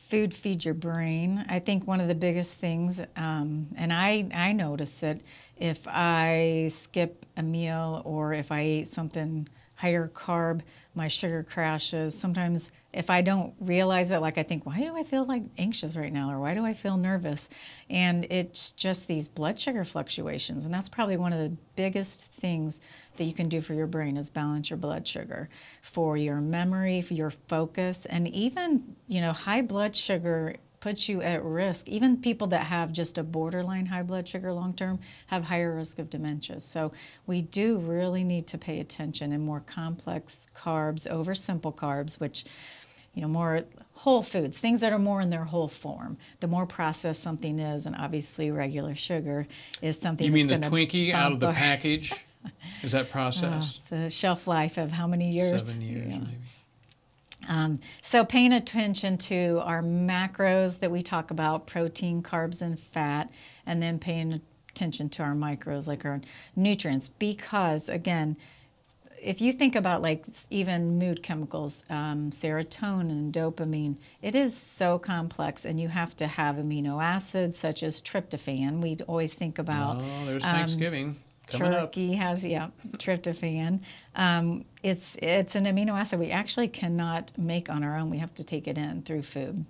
food 0.10 0.34
feeds 0.34 0.66
your 0.66 0.74
brain. 0.74 1.46
I 1.50 1.60
think 1.60 1.86
one 1.86 2.00
of 2.00 2.08
the 2.08 2.16
biggest 2.16 2.58
things, 2.58 3.02
um, 3.16 3.68
and 3.76 3.92
I, 3.92 4.28
I 4.34 4.54
notice 4.54 5.04
it 5.04 5.22
if 5.60 5.88
I 5.88 6.70
skip 6.72 7.26
a 7.36 7.44
meal 7.44 8.02
or 8.06 8.34
if 8.34 8.52
I 8.52 8.64
eat 8.64 8.88
something 8.88 9.48
higher 9.78 10.08
carb, 10.08 10.62
my 10.96 11.08
sugar 11.08 11.44
crashes. 11.44 12.18
Sometimes 12.18 12.72
if 12.92 13.12
I 13.12 13.22
don't 13.22 13.54
realize 13.60 14.10
it, 14.10 14.18
like 14.18 14.40
I 14.40 14.44
think, 14.44 14.66
why 14.66 14.80
do 14.80 14.98
I 14.98 15.04
feel 15.04 15.24
like 15.26 15.44
anxious 15.60 15.96
right 15.96 16.12
now? 16.12 16.32
Or 16.32 16.40
why 16.40 16.56
do 16.56 16.66
I 16.66 16.74
feel 16.74 16.98
nervous? 16.98 17.48
And 17.88 18.26
it's 18.32 18.72
just 18.72 19.08
these 19.08 19.28
blood 19.30 19.60
sugar 19.60 19.84
fluctuations. 19.84 20.66
And 20.66 20.74
that's 20.74 20.90
probably 20.90 21.16
one 21.16 21.32
of 21.32 21.40
the 21.40 21.56
biggest 21.76 22.26
things 22.26 22.82
that 23.18 23.26
you 23.26 23.34
can 23.34 23.50
do 23.50 23.62
for 23.62 23.76
your 23.76 23.86
brain 23.86 24.18
is 24.18 24.32
balance 24.32 24.72
your 24.72 24.78
blood 24.78 25.08
sugar 25.08 25.48
for 25.84 26.18
your 26.18 26.42
memory, 26.42 27.02
for 27.02 27.14
your 27.14 27.30
focus, 27.30 28.08
and 28.08 28.28
even, 28.30 28.96
you 29.08 29.22
know, 29.22 29.32
high 29.32 29.62
blood 29.62 29.96
sugar 29.96 30.56
puts 30.88 31.10
you 31.10 31.22
at 31.22 31.44
risk. 31.44 31.90
Even 31.90 32.16
people 32.16 32.48
that 32.48 32.64
have 32.64 32.94
just 32.94 33.18
a 33.18 33.24
borderline 33.24 33.86
high 33.86 34.04
blood 34.04 34.26
sugar 34.26 34.54
long 34.54 34.74
term 34.74 34.98
have 35.26 35.44
higher 35.44 35.76
risk 35.76 36.00
of 36.00 36.10
dementia. 36.10 36.62
So 36.62 36.94
we 37.26 37.42
do 37.42 37.78
really 37.80 38.24
need 38.24 38.48
to 38.48 38.58
pay 38.58 38.80
attention 38.80 39.34
in 39.34 39.42
more 39.42 39.60
complex 39.60 40.48
carbs 40.56 41.06
over 41.06 41.36
simple 41.36 41.74
carbs, 41.74 42.22
which 42.22 42.46
you 43.14 43.22
know, 43.22 43.28
more 43.28 43.64
whole 43.96 44.24
foods, 44.24 44.60
things 44.60 44.80
that 44.80 44.94
are 44.94 45.00
more 45.00 45.20
in 45.20 45.30
their 45.30 45.44
whole 45.44 45.68
form. 45.68 46.18
The 46.40 46.48
more 46.48 46.66
processed 46.66 47.22
something 47.22 47.60
is, 47.60 47.86
and 47.86 47.94
obviously 47.94 48.50
regular 48.50 48.96
sugar 48.96 49.46
is 49.82 49.98
something. 49.98 50.26
You 50.26 50.32
mean 50.32 50.48
the 50.48 50.70
Twinkie 50.70 51.12
out 51.12 51.34
of 51.34 51.42
the 51.42 51.52
package? 51.68 52.14
is 52.82 52.94
that 52.94 53.12
processed? 53.12 53.82
Uh, 53.92 54.04
the 54.04 54.10
shelf 54.10 54.48
life 54.48 54.78
of 54.78 54.94
how 54.94 55.06
many 55.06 55.32
years? 55.32 55.66
Seven 55.66 55.82
years, 55.82 56.06
yeah. 56.08 56.20
maybe. 56.20 56.38
Um, 57.48 57.80
so 58.02 58.26
paying 58.26 58.54
attention 58.54 59.18
to 59.20 59.62
our 59.64 59.82
macros 59.82 60.80
that 60.80 60.92
we 60.92 61.02
talk 61.02 61.32
about, 61.32 61.68
protein, 61.68 62.22
carbs, 62.22 62.62
and 62.62 62.80
fat, 62.80 63.32
and 63.66 63.82
then 63.82 64.00
paying 64.00 64.42
attention 64.70 65.10
to 65.10 65.24
our 65.24 65.34
micros, 65.34 65.88
like 65.88 66.06
our 66.06 66.22
nutrients, 66.56 67.08
because 67.08 67.90
again, 67.90 68.38
if 69.22 69.42
you 69.42 69.52
think 69.52 69.76
about 69.76 70.02
like 70.02 70.26
even 70.50 71.00
mood 71.00 71.24
chemicals, 71.24 71.84
um, 71.90 72.30
serotonin, 72.32 73.32
dopamine, 73.32 73.98
it 74.22 74.36
is 74.36 74.56
so 74.56 75.00
complex, 75.00 75.66
and 75.66 75.80
you 75.80 75.88
have 75.88 76.16
to 76.18 76.28
have 76.28 76.58
amino 76.58 77.04
acids 77.04 77.58
such 77.58 77.82
as 77.82 78.02
tryptophan. 78.02 78.82
We 78.82 78.98
always 79.08 79.34
think 79.34 79.58
about. 79.58 80.02
Oh, 80.02 80.26
there's 80.26 80.44
um, 80.46 80.52
Thanksgiving. 80.52 81.16
Turkey 81.50 82.14
up. 82.14 82.20
has 82.20 82.46
yeah 82.46 82.70
tryptophan. 82.98 83.80
Um, 84.16 84.66
it's 84.84 85.16
it's 85.22 85.56
an 85.56 85.66
amino 85.66 86.00
acid 86.00 86.20
we 86.20 86.32
actually 86.32 86.68
cannot 86.68 87.38
make 87.38 87.70
on 87.70 87.84
our 87.84 87.98
own. 87.98 88.10
We 88.10 88.18
have 88.18 88.34
to 88.36 88.44
take 88.44 88.68
it 88.68 88.78
in 88.78 89.04
through 89.04 89.24
food. 89.24 89.66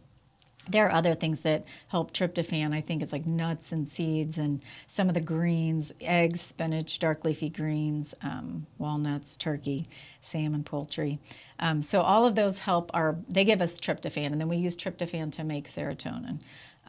There 0.70 0.86
are 0.86 0.92
other 0.92 1.16
things 1.16 1.42
that 1.42 1.66
help 1.88 2.14
tryptophan. 2.14 2.74
I 2.74 2.82
think 2.82 3.02
it's 3.02 3.14
like 3.14 3.26
nuts 3.26 3.72
and 3.72 3.90
seeds 3.90 4.38
and 4.38 4.62
some 4.86 5.08
of 5.08 5.14
the 5.14 5.22
greens, 5.22 5.94
eggs, 6.02 6.42
spinach, 6.42 7.00
dark 7.00 7.24
leafy 7.24 7.50
greens, 7.50 8.14
um, 8.22 8.68
walnuts, 8.78 9.38
turkey, 9.38 9.88
salmon, 10.20 10.64
poultry. 10.64 11.20
Um, 11.60 11.82
so 11.82 12.02
all 12.02 12.26
of 12.26 12.36
those 12.36 12.60
help 12.60 12.92
our. 12.94 13.18
They 13.30 13.46
give 13.46 13.62
us 13.62 13.80
tryptophan, 13.80 14.32
and 14.32 14.42
then 14.42 14.50
we 14.50 14.58
use 14.58 14.76
tryptophan 14.76 15.32
to 15.34 15.44
make 15.44 15.68
serotonin. 15.68 16.40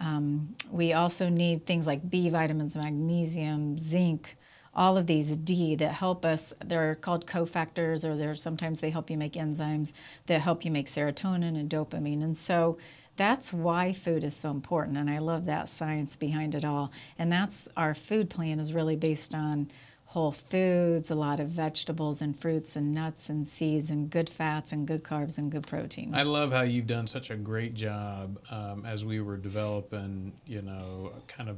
Um, 0.01 0.55
we 0.71 0.93
also 0.93 1.29
need 1.29 1.67
things 1.67 1.87
like 1.87 2.09
B 2.09 2.31
vitamins, 2.31 2.77
magnesium, 2.77 3.79
zinc, 3.79 4.37
all 4.79 4.97
of 4.97 5.09
these 5.09 5.37
D 5.37 5.75
that 5.75 5.91
help 5.91 6.25
us. 6.25 6.55
They're 6.65 6.95
called 6.95 7.27
cofactors, 7.27 8.05
or 8.05 8.17
they're 8.17 8.37
sometimes 8.37 8.81
they 8.81 8.91
help 8.91 9.11
you 9.11 9.19
make 9.19 9.33
enzymes 9.33 9.93
that 10.27 10.41
help 10.41 10.65
you 10.65 10.71
make 10.71 10.87
serotonin 10.87 11.59
and 11.59 11.69
dopamine. 11.69 12.23
And 12.23 12.39
so 12.39 12.79
that's 13.17 13.53
why 13.53 13.93
food 13.93 14.23
is 14.23 14.37
so 14.37 14.53
important. 14.53 14.97
And 14.97 15.11
I 15.11 15.19
love 15.19 15.47
that 15.47 15.69
science 15.69 16.15
behind 16.15 16.55
it 16.55 16.65
all. 16.65 16.93
And 17.19 17.33
that's 17.33 17.69
our 17.77 17.93
food 17.93 18.31
plan 18.31 18.61
is 18.61 18.73
really 18.73 18.95
based 18.95 19.35
on 19.35 19.69
whole 20.05 20.31
foods, 20.31 21.11
a 21.11 21.17
lot 21.17 21.41
of 21.41 21.49
vegetables 21.49 22.23
and 22.23 22.41
fruits 22.41 22.77
and 22.77 22.95
nuts 22.95 23.29
and 23.29 23.49
seeds 23.49 23.91
and 23.91 24.09
good 24.09 24.31
fats 24.31 24.71
and 24.71 24.87
good 24.87 25.03
carbs 25.03 25.39
and 25.39 25.51
good 25.51 25.67
protein. 25.67 26.15
I 26.15 26.23
love 26.23 26.53
how 26.53 26.63
you've 26.63 26.87
done 26.87 27.09
such 27.09 27.31
a 27.31 27.37
great 27.37 27.75
job 27.75 28.39
um, 28.49 28.87
as 28.87 29.05
we 29.05 29.21
were 29.21 29.37
developing, 29.37 30.33
you 30.47 30.63
know, 30.63 31.13
kind 31.27 31.51
of 31.51 31.57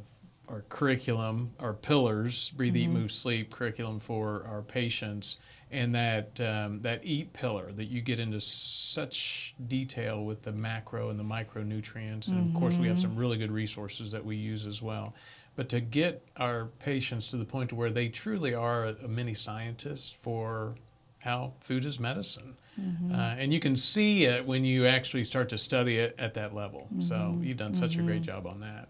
our 0.51 0.65
curriculum, 0.69 1.53
our 1.61 1.73
pillars, 1.73 2.51
breathe, 2.51 2.75
mm-hmm. 2.75 2.83
eat, 2.83 3.01
move, 3.01 3.13
sleep 3.13 3.55
curriculum 3.55 4.01
for 4.01 4.45
our 4.49 4.63
patients, 4.63 5.39
and 5.71 5.95
that 5.95 6.41
um, 6.41 6.81
that 6.81 7.01
eat 7.05 7.33
pillar 7.33 7.71
that 7.73 7.85
you 7.85 8.01
get 8.01 8.19
into 8.19 8.41
such 8.41 9.55
detail 9.69 10.25
with 10.25 10.43
the 10.43 10.53
macro 10.53 11.11
and 11.11 11.19
the 11.19 11.25
micronutrients, 11.25 12.29
and 12.29 12.39
mm-hmm. 12.39 12.55
of 12.55 12.61
course 12.61 12.79
we 12.79 12.89
have 12.89 13.01
some 13.01 13.11
mm-hmm. 13.11 13.21
really 13.21 13.39
good 13.39 13.53
resources 13.53 14.11
that 14.11 14.25
we 14.25 14.37
use 14.37 14.67
as 14.67 14.83
well. 14.83 15.15
But 15.57 15.69
to 15.71 15.81
get 15.81 16.27
our 16.37 16.67
patients 16.79 17.29
to 17.29 17.37
the 17.37 17.45
point 17.45 17.71
to 17.71 17.75
where 17.75 17.91
they 17.91 18.09
truly 18.09 18.55
are 18.55 18.87
a, 18.87 18.97
a 19.05 19.09
mini 19.09 19.35
scientist 19.35 20.17
for 20.17 20.75
how 21.19 21.53
food 21.61 21.85
is 21.85 22.01
medicine. 22.01 22.57
Mm-hmm. 22.81 23.15
Uh, 23.15 23.35
and 23.37 23.53
you 23.53 23.61
can 23.61 23.77
see 23.77 24.25
it 24.25 24.47
when 24.47 24.65
you 24.65 24.87
actually 24.87 25.25
start 25.25 25.51
to 25.51 25.59
study 25.59 25.99
it 25.99 26.15
at 26.19 26.35
that 26.35 26.55
level. 26.55 26.89
Mm-hmm. 26.93 27.01
So 27.01 27.39
you've 27.43 27.59
done 27.59 27.75
such 27.75 27.93
mm-hmm. 27.93 28.01
a 28.01 28.05
great 28.05 28.23
mm-hmm. 28.23 28.45
job 28.45 28.47
on 28.47 28.61
that. 28.61 28.89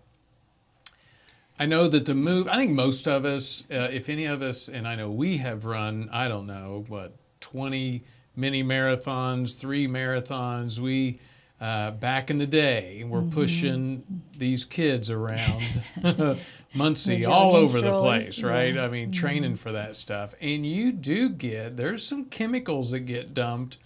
I 1.60 1.66
know 1.66 1.88
that 1.88 2.06
the 2.06 2.14
move, 2.14 2.48
I 2.48 2.56
think 2.56 2.70
most 2.70 3.06
of 3.06 3.26
us, 3.26 3.64
uh, 3.70 3.90
if 3.92 4.08
any 4.08 4.24
of 4.24 4.40
us, 4.40 4.68
and 4.68 4.88
I 4.88 4.94
know 4.94 5.10
we 5.10 5.36
have 5.36 5.66
run, 5.66 6.08
I 6.10 6.26
don't 6.26 6.46
know, 6.46 6.86
what, 6.88 7.14
20 7.40 8.02
mini 8.34 8.64
marathons, 8.64 9.58
three 9.58 9.86
marathons. 9.86 10.78
We 10.78 11.20
uh, 11.60 11.90
back 11.90 12.30
in 12.30 12.38
the 12.38 12.46
day, 12.46 13.04
we're 13.06 13.20
mm-hmm. 13.20 13.28
pushing 13.28 14.22
these 14.38 14.64
kids 14.64 15.10
around 15.10 15.82
Muncie 16.74 17.26
all 17.26 17.54
over 17.54 17.82
the 17.82 18.00
place, 18.00 18.42
right? 18.42 18.76
Yeah. 18.76 18.84
I 18.84 18.88
mean, 18.88 19.10
mm-hmm. 19.10 19.20
training 19.20 19.56
for 19.56 19.72
that 19.72 19.96
stuff. 19.96 20.34
And 20.40 20.64
you 20.64 20.92
do 20.92 21.28
get, 21.28 21.76
there's 21.76 22.02
some 22.02 22.24
chemicals 22.24 22.92
that 22.92 23.00
get 23.00 23.34
dumped 23.34 23.76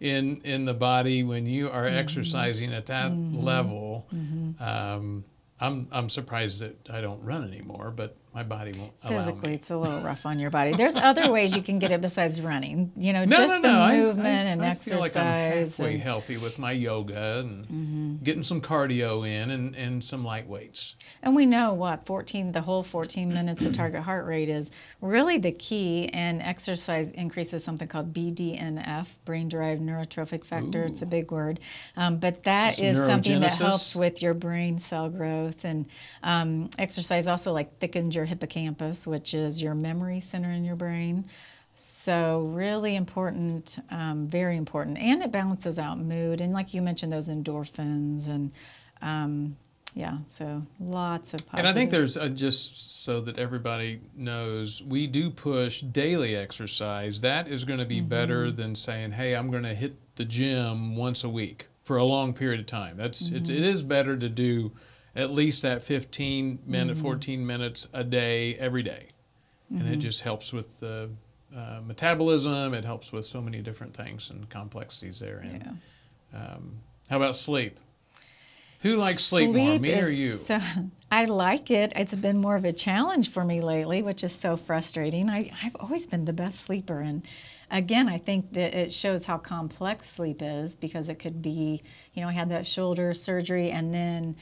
in 0.00 0.40
in 0.42 0.64
the 0.64 0.74
body 0.74 1.22
when 1.22 1.46
you 1.46 1.70
are 1.70 1.84
mm-hmm. 1.84 1.96
exercising 1.96 2.74
at 2.74 2.86
that 2.86 3.12
mm-hmm. 3.12 3.38
level. 3.38 4.08
Mm-hmm. 4.12 4.60
Um, 4.60 5.24
I'm 5.60 5.88
I'm 5.92 6.08
surprised 6.08 6.60
that 6.62 6.88
I 6.90 7.00
don't 7.00 7.22
run 7.22 7.44
anymore, 7.44 7.92
but 7.94 8.16
my 8.32 8.44
body 8.44 8.72
won't 8.78 8.92
physically 9.06 9.54
it's 9.54 9.70
a 9.70 9.76
little 9.76 10.00
rough 10.02 10.24
on 10.24 10.38
your 10.38 10.50
body. 10.50 10.72
There's 10.72 10.96
other 10.96 11.32
ways 11.32 11.56
you 11.56 11.62
can 11.62 11.80
get 11.80 11.90
it 11.90 12.00
besides 12.00 12.40
running. 12.40 12.92
You 12.96 13.12
know 13.12 13.24
no, 13.24 13.36
just 13.36 13.60
no, 13.60 13.68
no. 13.68 13.88
the 13.88 13.96
movement 13.96 14.26
I, 14.26 14.30
I, 14.30 14.52
and 14.52 14.62
I 14.62 14.68
exercise 14.68 14.84
feel 14.84 15.00
like 15.00 15.16
i'm 15.16 15.26
halfway 15.26 15.94
and, 15.94 16.02
healthy 16.02 16.36
with 16.36 16.58
my 16.58 16.70
yoga 16.70 17.40
and 17.40 17.64
mm-hmm. 17.66 18.16
getting 18.22 18.44
some 18.44 18.60
cardio 18.60 19.28
in 19.28 19.50
and, 19.50 19.74
and 19.74 20.04
some 20.04 20.24
light 20.24 20.46
weights. 20.46 20.94
And 21.22 21.34
we 21.34 21.44
know 21.44 21.74
what 21.74 22.06
14 22.06 22.52
the 22.52 22.60
whole 22.60 22.84
14 22.84 23.28
minutes 23.34 23.64
of 23.64 23.74
target 23.74 24.02
heart 24.02 24.26
rate 24.26 24.48
is 24.48 24.70
really 25.00 25.38
the 25.38 25.52
key 25.52 26.08
and 26.12 26.40
exercise 26.40 27.10
increases 27.12 27.64
something 27.64 27.88
called 27.88 28.14
bdnf 28.14 29.06
brain 29.24 29.48
derived 29.48 29.82
neurotrophic 29.82 30.44
factor. 30.44 30.84
Ooh. 30.84 30.86
it's 30.86 31.02
a 31.02 31.06
big 31.06 31.32
word. 31.32 31.58
Um, 31.96 32.18
but 32.18 32.44
that 32.44 32.78
it's 32.78 32.98
is 32.98 33.06
something 33.06 33.40
that 33.40 33.52
helps 33.52 33.96
with 33.96 34.22
your 34.22 34.34
brain 34.34 34.78
cell 34.78 35.08
growth 35.08 35.64
and 35.64 35.86
um, 36.22 36.70
exercise 36.78 37.26
also 37.26 37.52
like 37.52 37.78
thickens 37.80 38.14
your 38.14 38.19
your 38.20 38.26
hippocampus, 38.26 39.06
which 39.06 39.32
is 39.32 39.62
your 39.62 39.74
memory 39.74 40.20
center 40.20 40.50
in 40.50 40.62
your 40.62 40.76
brain. 40.76 41.26
So, 41.74 42.50
really 42.52 42.94
important, 42.94 43.78
um, 43.90 44.26
very 44.26 44.58
important. 44.58 44.98
And 44.98 45.22
it 45.22 45.32
balances 45.32 45.78
out 45.78 45.98
mood. 45.98 46.42
And, 46.42 46.52
like 46.52 46.74
you 46.74 46.82
mentioned, 46.82 47.10
those 47.10 47.30
endorphins 47.30 48.28
and, 48.28 48.52
um, 49.00 49.56
yeah, 49.94 50.18
so 50.26 50.62
lots 50.78 51.32
of 51.32 51.40
positive. 51.46 51.58
And 51.58 51.66
I 51.66 51.72
think 51.72 51.90
there's 51.90 52.18
a, 52.18 52.28
just 52.28 53.02
so 53.02 53.22
that 53.22 53.38
everybody 53.38 54.02
knows, 54.14 54.82
we 54.82 55.06
do 55.06 55.30
push 55.30 55.80
daily 55.80 56.36
exercise. 56.36 57.22
That 57.22 57.48
is 57.48 57.64
going 57.64 57.78
to 57.78 57.86
be 57.86 58.00
mm-hmm. 58.00 58.08
better 58.08 58.52
than 58.52 58.74
saying, 58.74 59.12
hey, 59.12 59.34
I'm 59.34 59.50
going 59.50 59.62
to 59.62 59.74
hit 59.74 59.96
the 60.16 60.26
gym 60.26 60.94
once 60.96 61.24
a 61.24 61.30
week 61.30 61.68
for 61.82 61.96
a 61.96 62.04
long 62.04 62.34
period 62.34 62.60
of 62.60 62.66
time. 62.66 62.98
That's 62.98 63.28
mm-hmm. 63.28 63.36
it's, 63.36 63.48
it 63.48 63.62
is 63.62 63.82
better 63.82 64.18
to 64.18 64.28
do 64.28 64.72
at 65.14 65.30
least 65.30 65.62
that 65.62 65.82
15 65.82 66.60
minute, 66.66 66.94
mm-hmm. 66.94 67.02
14 67.02 67.46
minutes 67.46 67.88
a 67.92 68.04
day, 68.04 68.54
every 68.56 68.82
day. 68.82 69.08
Mm-hmm. 69.72 69.80
And 69.80 69.88
it 69.88 69.92
mm-hmm. 69.92 70.00
just 70.00 70.22
helps 70.22 70.52
with 70.52 70.80
the 70.80 71.10
uh, 71.54 71.80
metabolism. 71.84 72.74
It 72.74 72.84
helps 72.84 73.12
with 73.12 73.24
so 73.24 73.40
many 73.40 73.60
different 73.60 73.94
things 73.94 74.30
and 74.30 74.48
complexities 74.48 75.18
there. 75.18 75.38
And, 75.38 75.78
yeah. 76.32 76.38
um, 76.38 76.76
how 77.08 77.16
about 77.16 77.34
sleep? 77.34 77.78
Who 78.82 78.96
likes 78.96 79.22
sleep, 79.22 79.50
sleep 79.50 79.56
more, 79.56 79.78
me 79.78 80.00
or 80.00 80.08
you? 80.08 80.36
So, 80.36 80.58
I 81.10 81.24
like 81.24 81.70
it. 81.70 81.92
It's 81.96 82.14
been 82.14 82.38
more 82.38 82.56
of 82.56 82.64
a 82.64 82.72
challenge 82.72 83.30
for 83.30 83.44
me 83.44 83.60
lately, 83.60 84.00
which 84.00 84.24
is 84.24 84.32
so 84.32 84.56
frustrating. 84.56 85.28
I, 85.28 85.50
I've 85.62 85.76
always 85.76 86.06
been 86.06 86.24
the 86.24 86.32
best 86.32 86.60
sleeper, 86.60 87.00
and 87.00 87.22
again, 87.70 88.08
I 88.08 88.16
think 88.16 88.52
that 88.54 88.74
it 88.74 88.92
shows 88.92 89.24
how 89.24 89.36
complex 89.36 90.08
sleep 90.08 90.40
is 90.40 90.76
because 90.76 91.08
it 91.08 91.16
could 91.16 91.42
be, 91.42 91.82
you 92.14 92.22
know, 92.22 92.28
I 92.28 92.32
had 92.32 92.48
that 92.50 92.66
shoulder 92.66 93.12
surgery, 93.12 93.70
and 93.70 93.92
then 93.92 94.36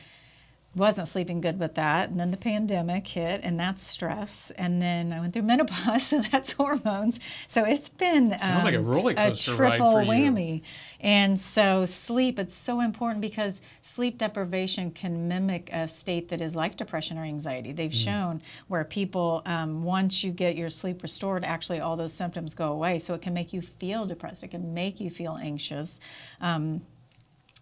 wasn't 0.74 1.08
sleeping 1.08 1.40
good 1.40 1.58
with 1.58 1.74
that. 1.74 2.10
And 2.10 2.20
then 2.20 2.30
the 2.30 2.36
pandemic 2.36 3.06
hit, 3.06 3.40
and 3.42 3.58
that's 3.58 3.82
stress. 3.82 4.52
And 4.56 4.80
then 4.80 5.12
I 5.12 5.20
went 5.20 5.32
through 5.32 5.42
menopause, 5.54 6.06
so 6.06 6.20
that's 6.20 6.52
hormones. 6.52 7.20
So 7.48 7.64
it's 7.64 7.88
been 7.88 8.38
sounds 8.38 8.64
um, 8.64 8.64
like 8.64 8.74
a 8.74 8.78
um, 8.78 8.86
roller 8.86 9.14
coaster 9.14 9.54
a 9.54 9.56
triple 9.56 9.94
ride 9.96 10.06
for 10.06 10.12
whammy. 10.12 10.56
You. 10.56 10.60
And 11.00 11.38
so 11.38 11.84
sleep, 11.84 12.38
it's 12.38 12.56
so 12.56 12.80
important 12.80 13.20
because 13.20 13.60
sleep 13.82 14.18
deprivation 14.18 14.90
can 14.90 15.28
mimic 15.28 15.70
a 15.72 15.86
state 15.86 16.28
that 16.28 16.40
is 16.40 16.56
like 16.56 16.76
depression 16.76 17.18
or 17.18 17.24
anxiety. 17.24 17.72
They've 17.72 17.90
mm. 17.90 18.04
shown 18.04 18.42
where 18.66 18.84
people, 18.84 19.42
um, 19.46 19.84
once 19.84 20.24
you 20.24 20.32
get 20.32 20.56
your 20.56 20.70
sleep 20.70 21.02
restored, 21.02 21.44
actually 21.44 21.80
all 21.80 21.96
those 21.96 22.12
symptoms 22.12 22.54
go 22.54 22.72
away. 22.72 22.98
So 22.98 23.14
it 23.14 23.22
can 23.22 23.32
make 23.32 23.52
you 23.52 23.62
feel 23.62 24.06
depressed. 24.06 24.42
It 24.42 24.48
can 24.48 24.74
make 24.74 25.00
you 25.00 25.08
feel 25.08 25.38
anxious. 25.40 26.00
Um, 26.40 26.82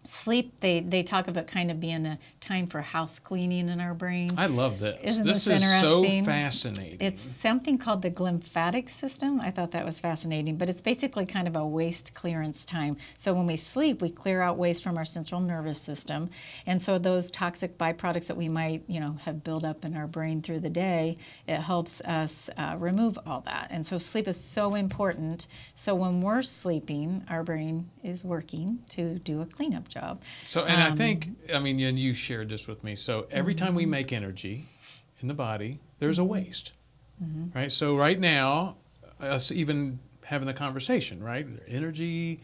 sleep 0.07 0.59
they 0.61 0.79
they 0.79 1.03
talk 1.03 1.27
about 1.27 1.47
kind 1.47 1.69
of 1.69 1.79
being 1.79 2.05
a 2.05 2.17
time 2.39 2.65
for 2.65 2.81
house 2.81 3.19
cleaning 3.19 3.69
in 3.69 3.81
our 3.81 3.93
brain. 3.93 4.31
I 4.37 4.47
love 4.47 4.79
this. 4.79 4.97
Isn't 5.03 5.25
this, 5.25 5.45
this 5.45 5.63
is 5.63 5.81
so 5.81 6.01
fascinating. 6.23 6.97
It's 7.01 7.21
something 7.21 7.77
called 7.77 8.01
the 8.01 8.11
glymphatic 8.11 8.89
system. 8.89 9.41
I 9.41 9.51
thought 9.51 9.71
that 9.71 9.85
was 9.85 9.99
fascinating 9.99 10.55
but 10.55 10.69
it's 10.69 10.81
basically 10.81 11.25
kind 11.25 11.47
of 11.47 11.55
a 11.55 11.65
waste 11.65 12.13
clearance 12.13 12.65
time. 12.65 12.97
So 13.17 13.33
when 13.33 13.47
we 13.47 13.57
sleep 13.57 14.01
we 14.01 14.09
clear 14.09 14.41
out 14.41 14.57
waste 14.57 14.83
from 14.83 14.97
our 14.97 15.05
central 15.05 15.41
nervous 15.41 15.79
system. 15.79 16.29
And 16.65 16.81
so 16.81 16.97
those 16.97 17.29
toxic 17.29 17.77
byproducts 17.77 18.27
that 18.27 18.37
we 18.37 18.47
might 18.47 18.83
you 18.87 18.99
know 18.99 19.17
have 19.25 19.43
built 19.43 19.65
up 19.65 19.83
in 19.83 19.95
our 19.95 20.07
brain 20.07 20.41
through 20.41 20.61
the 20.61 20.69
day 20.69 21.17
it 21.47 21.59
helps 21.59 22.01
us 22.01 22.49
uh, 22.57 22.75
remove 22.77 23.19
all 23.25 23.41
that. 23.41 23.67
And 23.71 23.85
so 23.85 23.97
sleep 23.97 24.27
is 24.27 24.39
so 24.39 24.75
important. 24.75 25.47
So 25.75 25.95
when 25.95 26.21
we're 26.21 26.43
sleeping 26.43 27.25
our 27.29 27.43
brain 27.43 27.89
is 28.03 28.23
working 28.23 28.79
to 28.89 29.19
do 29.19 29.41
a 29.41 29.45
cleanup 29.45 29.89
job 29.89 29.96
job. 29.99 30.21
So, 30.45 30.65
and 30.65 30.81
um, 30.81 30.93
I 30.93 30.95
think, 30.95 31.29
I 31.53 31.59
mean, 31.59 31.79
and 31.79 31.97
you 31.97 32.13
shared 32.13 32.49
this 32.49 32.67
with 32.67 32.83
me. 32.83 32.95
So, 32.95 33.27
every 33.31 33.55
time 33.55 33.75
we 33.75 33.83
mm-hmm. 33.83 33.91
make 33.91 34.13
energy 34.13 34.67
in 35.21 35.27
the 35.27 35.33
body, 35.33 35.79
there's 35.99 36.19
a 36.19 36.21
mm-hmm. 36.21 36.31
waste, 36.31 36.71
mm-hmm. 37.23 37.57
right? 37.57 37.71
So, 37.71 37.95
right 37.95 38.19
now, 38.19 38.77
us 39.19 39.51
even 39.51 39.99
having 40.23 40.47
the 40.47 40.53
conversation, 40.53 41.23
right? 41.23 41.47
Energy, 41.67 42.41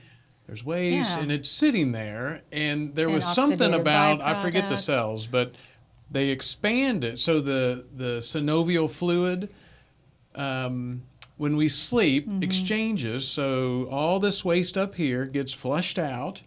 there's 0.47 0.63
waste, 0.63 1.11
yeah. 1.11 1.19
and 1.19 1.31
it's 1.31 1.49
sitting 1.49 1.91
there. 1.91 2.41
And 2.51 2.95
there 2.95 3.07
and 3.07 3.15
was 3.15 3.25
something 3.25 3.73
about, 3.73 4.21
I 4.21 4.41
forget 4.41 4.69
the 4.69 4.77
cells, 4.77 5.27
but 5.27 5.55
they 6.11 6.29
expand 6.29 7.03
it. 7.03 7.19
So, 7.19 7.41
the, 7.41 7.85
the 7.95 8.19
synovial 8.19 8.89
fluid, 8.89 9.49
um, 10.35 11.03
when 11.37 11.57
we 11.57 11.67
sleep, 11.67 12.27
mm-hmm. 12.27 12.43
exchanges. 12.43 13.27
So 13.27 13.87
all 13.91 14.19
this 14.19 14.45
waste 14.45 14.77
up 14.77 14.95
here 14.95 15.25
gets 15.25 15.51
flushed 15.51 15.99
out, 15.99 16.43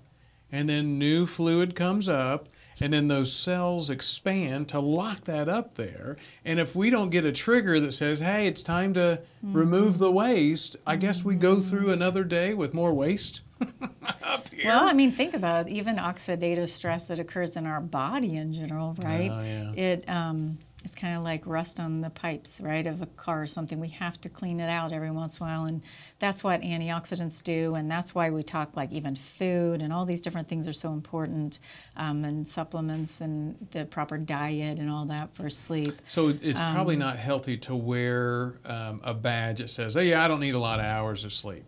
and 0.50 0.68
then 0.68 0.98
new 0.98 1.26
fluid 1.26 1.74
comes 1.74 2.09
up 2.09 2.48
and 2.80 2.92
then 2.92 3.09
those 3.09 3.32
cells 3.32 3.88
expand 3.88 4.68
to 4.68 4.80
lock 4.80 5.24
that 5.24 5.48
up 5.48 5.74
there. 5.76 6.16
And 6.44 6.61
if 6.61 6.76
we 6.76 6.90
don't 6.90 7.11
get 7.11 7.24
a 7.24 7.32
trigger 7.32 7.80
that 7.80 7.92
says, 7.92 8.20
hey, 8.20 8.46
it's 8.46 8.62
time 8.62 8.94
to 8.94 9.22
mm-hmm. 9.44 9.56
remove 9.56 9.98
the 9.98 10.12
waste, 10.12 10.76
I 10.87 10.96
guess 10.96 11.24
we 11.24 11.37
go 11.37 11.61
through 11.61 11.82
mm-hmm. 11.82 11.90
another 11.90 12.24
day 12.24 12.54
with 12.54 12.74
more 12.74 12.92
waste. 12.92 13.40
up 14.22 14.52
here. 14.52 14.66
Well, 14.66 14.87
I 14.87 14.92
mean, 14.92 15.12
think 15.12 15.32
about 15.32 15.66
it. 15.66 15.72
Even 15.72 15.96
oxidative 15.96 16.68
stress 16.68 17.09
that 17.09 17.18
occurs 17.18 17.56
in 17.56 17.66
our 17.66 17.80
body 17.80 18.37
in 18.37 18.52
general, 18.52 18.94
right? 19.02 19.30
Oh, 19.32 19.40
yeah. 19.40 19.72
It 19.72 20.09
um, 20.09 20.59
it's 20.87 20.94
kind 20.94 21.16
of 21.16 21.25
like 21.25 21.44
rust 21.46 21.81
on 21.81 22.01
the 22.01 22.11
pipes, 22.11 22.61
right, 22.61 22.87
of 22.87 23.03
a 23.03 23.07
car 23.07 23.42
or 23.42 23.46
something. 23.49 23.81
We 23.81 23.88
have 23.88 24.20
to 24.20 24.29
clean 24.29 24.61
it 24.61 24.70
out 24.70 24.92
every 24.92 25.11
once 25.11 25.38
in 25.38 25.44
a 25.44 25.49
while, 25.49 25.64
and 25.64 25.83
that's 26.20 26.44
what 26.44 26.61
antioxidants 26.61 27.42
do, 27.42 27.75
and 27.75 27.90
that's 27.90 28.14
why 28.14 28.31
we 28.31 28.44
talk 28.44 28.77
like 28.77 28.92
even 28.92 29.16
food 29.16 29.83
and 29.83 29.92
all 29.92 30.05
these 30.07 30.20
different 30.20 30.46
things 30.46 30.68
are 30.68 30.72
so 30.72 30.92
important, 30.92 31.59
um, 31.96 32.25
and 32.25 32.46
supplements 32.46 33.20
and 33.20 33.57
the 33.72 33.85
proper 33.87 34.16
diet 34.16 34.79
and 34.79 34.88
all 34.88 35.05
that 35.07 35.35
for 35.35 35.51
sleep. 35.51 36.01
So 36.07 36.29
it's 36.29 36.61
um, 36.61 36.72
probably 36.72 36.96
not 36.96 37.18
healthy 37.18 37.57
to 37.59 37.75
wear 37.75 38.61
um, 38.64 39.01
a 39.03 39.12
badge 39.12 39.59
that 39.59 39.70
says, 39.70 39.96
"Oh 39.96 40.01
yeah, 40.01 40.25
I 40.25 40.29
don't 40.29 40.40
need 40.40 40.55
a 40.55 40.61
lot 40.61 40.79
of 40.79 40.87
hours 40.87 41.25
of 41.25 41.33
sleep." 41.33 41.64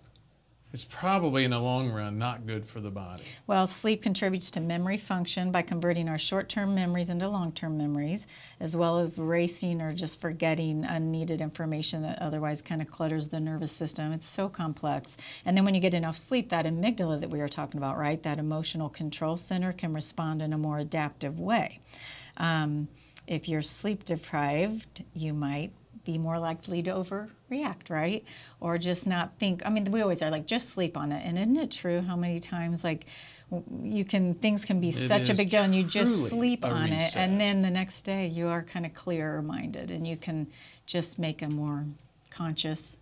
It's 0.70 0.84
probably 0.84 1.44
in 1.44 1.52
the 1.52 1.58
long 1.58 1.90
run 1.90 2.18
not 2.18 2.46
good 2.46 2.66
for 2.66 2.80
the 2.80 2.90
body. 2.90 3.22
Well, 3.46 3.66
sleep 3.66 4.02
contributes 4.02 4.50
to 4.52 4.60
memory 4.60 4.98
function 4.98 5.50
by 5.50 5.62
converting 5.62 6.08
our 6.08 6.18
short 6.18 6.50
term 6.50 6.74
memories 6.74 7.08
into 7.08 7.26
long 7.28 7.52
term 7.52 7.78
memories, 7.78 8.26
as 8.60 8.76
well 8.76 8.98
as 8.98 9.18
racing 9.18 9.80
or 9.80 9.94
just 9.94 10.20
forgetting 10.20 10.84
unneeded 10.84 11.40
information 11.40 12.02
that 12.02 12.20
otherwise 12.20 12.60
kind 12.60 12.82
of 12.82 12.90
clutters 12.90 13.28
the 13.28 13.40
nervous 13.40 13.72
system. 13.72 14.12
It's 14.12 14.28
so 14.28 14.48
complex. 14.48 15.16
And 15.46 15.56
then 15.56 15.64
when 15.64 15.74
you 15.74 15.80
get 15.80 15.94
enough 15.94 16.18
sleep, 16.18 16.50
that 16.50 16.66
amygdala 16.66 17.20
that 17.20 17.30
we 17.30 17.38
were 17.38 17.48
talking 17.48 17.78
about, 17.78 17.96
right, 17.96 18.22
that 18.22 18.38
emotional 18.38 18.90
control 18.90 19.38
center 19.38 19.72
can 19.72 19.94
respond 19.94 20.42
in 20.42 20.52
a 20.52 20.58
more 20.58 20.78
adaptive 20.78 21.40
way. 21.40 21.80
Um, 22.36 22.88
if 23.26 23.48
you're 23.48 23.62
sleep 23.62 24.04
deprived, 24.04 25.04
you 25.14 25.32
might 25.32 25.72
be 26.08 26.16
more 26.16 26.38
likely 26.38 26.82
to 26.82 26.90
overreact, 26.90 27.90
right? 27.90 28.24
Or 28.60 28.78
just 28.78 29.06
not 29.06 29.38
think. 29.38 29.60
I 29.66 29.68
mean, 29.68 29.84
we 29.90 30.00
always 30.00 30.22
are 30.22 30.30
like, 30.30 30.46
just 30.46 30.70
sleep 30.70 30.96
on 30.96 31.12
it. 31.12 31.22
And 31.22 31.38
isn't 31.38 31.58
it 31.58 31.70
true 31.70 32.00
how 32.00 32.16
many 32.16 32.40
times, 32.40 32.82
like, 32.82 33.04
you 33.82 34.06
can 34.06 34.34
things 34.34 34.64
can 34.64 34.80
be 34.80 34.88
It 34.88 34.94
such 34.94 35.28
a 35.28 35.34
big 35.34 35.50
deal 35.50 35.62
and 35.62 35.74
you 35.74 35.82
just 35.82 36.26
sleep 36.26 36.66
on 36.66 36.92
it 36.92 37.16
and 37.16 37.40
then 37.40 37.62
the 37.62 37.70
next 37.70 38.02
day 38.02 38.26
you 38.26 38.46
are 38.46 38.62
kind 38.62 38.84
of 38.84 38.92
clearer 38.92 39.40
minded 39.40 39.90
and 39.90 40.06
you 40.06 40.18
can 40.18 40.48
just 40.84 41.18
make 41.18 41.40
a 41.40 41.48
more 41.48 41.86
conscious 42.28 42.98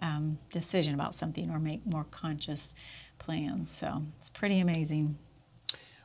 um, 0.00 0.38
decision 0.50 0.94
about 0.94 1.14
something 1.14 1.50
or 1.50 1.58
make 1.58 1.84
more 1.84 2.06
conscious 2.10 2.74
plans 3.18 3.70
so 3.70 4.02
it's 4.18 4.30
pretty 4.30 4.58
amazing 4.58 5.18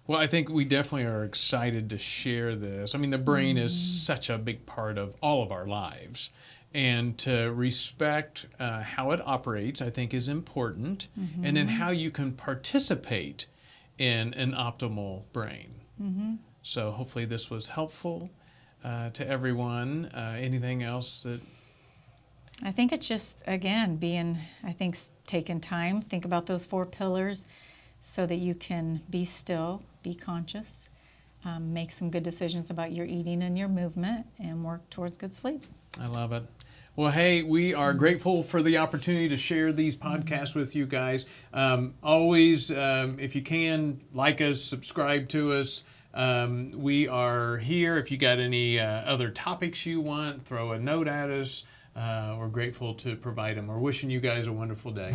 Well, 0.07 0.19
I 0.19 0.27
think 0.27 0.49
we 0.49 0.65
definitely 0.65 1.05
are 1.05 1.23
excited 1.23 1.89
to 1.89 1.97
share 1.97 2.55
this. 2.55 2.93
I 2.93 2.99
mean, 2.99 3.09
the 3.09 3.17
brain 3.17 3.57
is 3.57 3.75
such 3.75 4.29
a 4.29 4.37
big 4.37 4.65
part 4.65 4.97
of 4.99 5.15
all 5.21 5.41
of 5.41 5.51
our 5.51 5.65
lives. 5.65 6.29
And 6.73 7.17
to 7.19 7.51
respect 7.53 8.47
uh, 8.59 8.81
how 8.81 9.11
it 9.11 9.21
operates, 9.25 9.81
I 9.81 9.89
think, 9.89 10.13
is 10.13 10.29
important. 10.29 11.07
And 11.43 11.57
then 11.57 11.67
how 11.69 11.89
you 11.89 12.11
can 12.11 12.33
participate 12.33 13.47
in 13.97 14.33
an 14.35 14.51
optimal 14.51 15.23
brain. 15.33 15.75
So, 16.61 16.91
hopefully, 16.91 17.25
this 17.25 17.49
was 17.49 17.69
helpful 17.69 18.29
uh, 18.83 19.09
to 19.11 19.27
everyone. 19.27 20.11
Uh, 20.13 20.35
anything 20.39 20.83
else 20.83 21.23
that 21.23 21.39
I 22.63 22.71
think 22.71 22.91
it's 22.91 23.07
just 23.07 23.41
again 23.47 23.95
being 23.97 24.37
I 24.63 24.71
think 24.71 24.97
taking 25.27 25.59
time, 25.59 26.01
think 26.01 26.25
about 26.25 26.45
those 26.45 26.65
four 26.65 26.85
pillars 26.85 27.47
so 27.99 28.25
that 28.25 28.35
you 28.35 28.53
can 28.53 29.01
be 29.09 29.25
still, 29.25 29.81
be 30.05 30.13
conscious, 30.13 30.87
um, 31.45 31.73
make 31.73 31.91
some 31.91 32.11
good 32.11 32.23
decisions 32.23 32.69
about 32.69 32.91
your 32.91 33.07
eating 33.07 33.41
and 33.41 33.57
your 33.57 33.67
movement, 33.67 34.25
and 34.39 34.63
work 34.63 34.87
towards 34.91 35.17
good 35.17 35.33
sleep. 35.33 35.63
I 35.99 36.05
love 36.05 36.31
it. 36.31 36.43
Well, 36.95 37.11
hey, 37.11 37.41
we 37.41 37.73
are 37.73 37.91
grateful 37.93 38.43
for 38.43 38.61
the 38.61 38.77
opportunity 38.77 39.27
to 39.29 39.35
share 39.35 39.73
these 39.73 39.97
podcasts 39.97 40.55
with 40.55 40.75
you 40.75 40.85
guys. 40.85 41.25
Um, 41.51 41.95
always, 42.03 42.71
um, 42.71 43.19
if 43.19 43.35
you 43.35 43.41
can, 43.41 43.99
like 44.13 44.39
us, 44.41 44.61
subscribe 44.61 45.27
to 45.29 45.53
us. 45.53 45.83
Um, 46.13 46.71
we 46.75 47.07
are 47.07 47.57
here. 47.57 47.97
If 47.97 48.11
you 48.11 48.17
got 48.17 48.39
any 48.39 48.79
uh, 48.79 48.85
other 48.85 49.31
topics 49.31 49.85
you 49.87 50.01
want, 50.01 50.45
throw 50.45 50.71
a 50.71 50.79
note 50.79 51.07
at 51.07 51.31
us. 51.31 51.65
Uh, 51.95 52.35
we're 52.37 52.47
grateful 52.47 52.93
to 52.93 53.15
provide 53.15 53.57
them. 53.57 53.67
We're 53.67 53.79
wishing 53.79 54.11
you 54.11 54.19
guys 54.19 54.45
a 54.47 54.53
wonderful 54.53 54.91
day. 54.91 55.13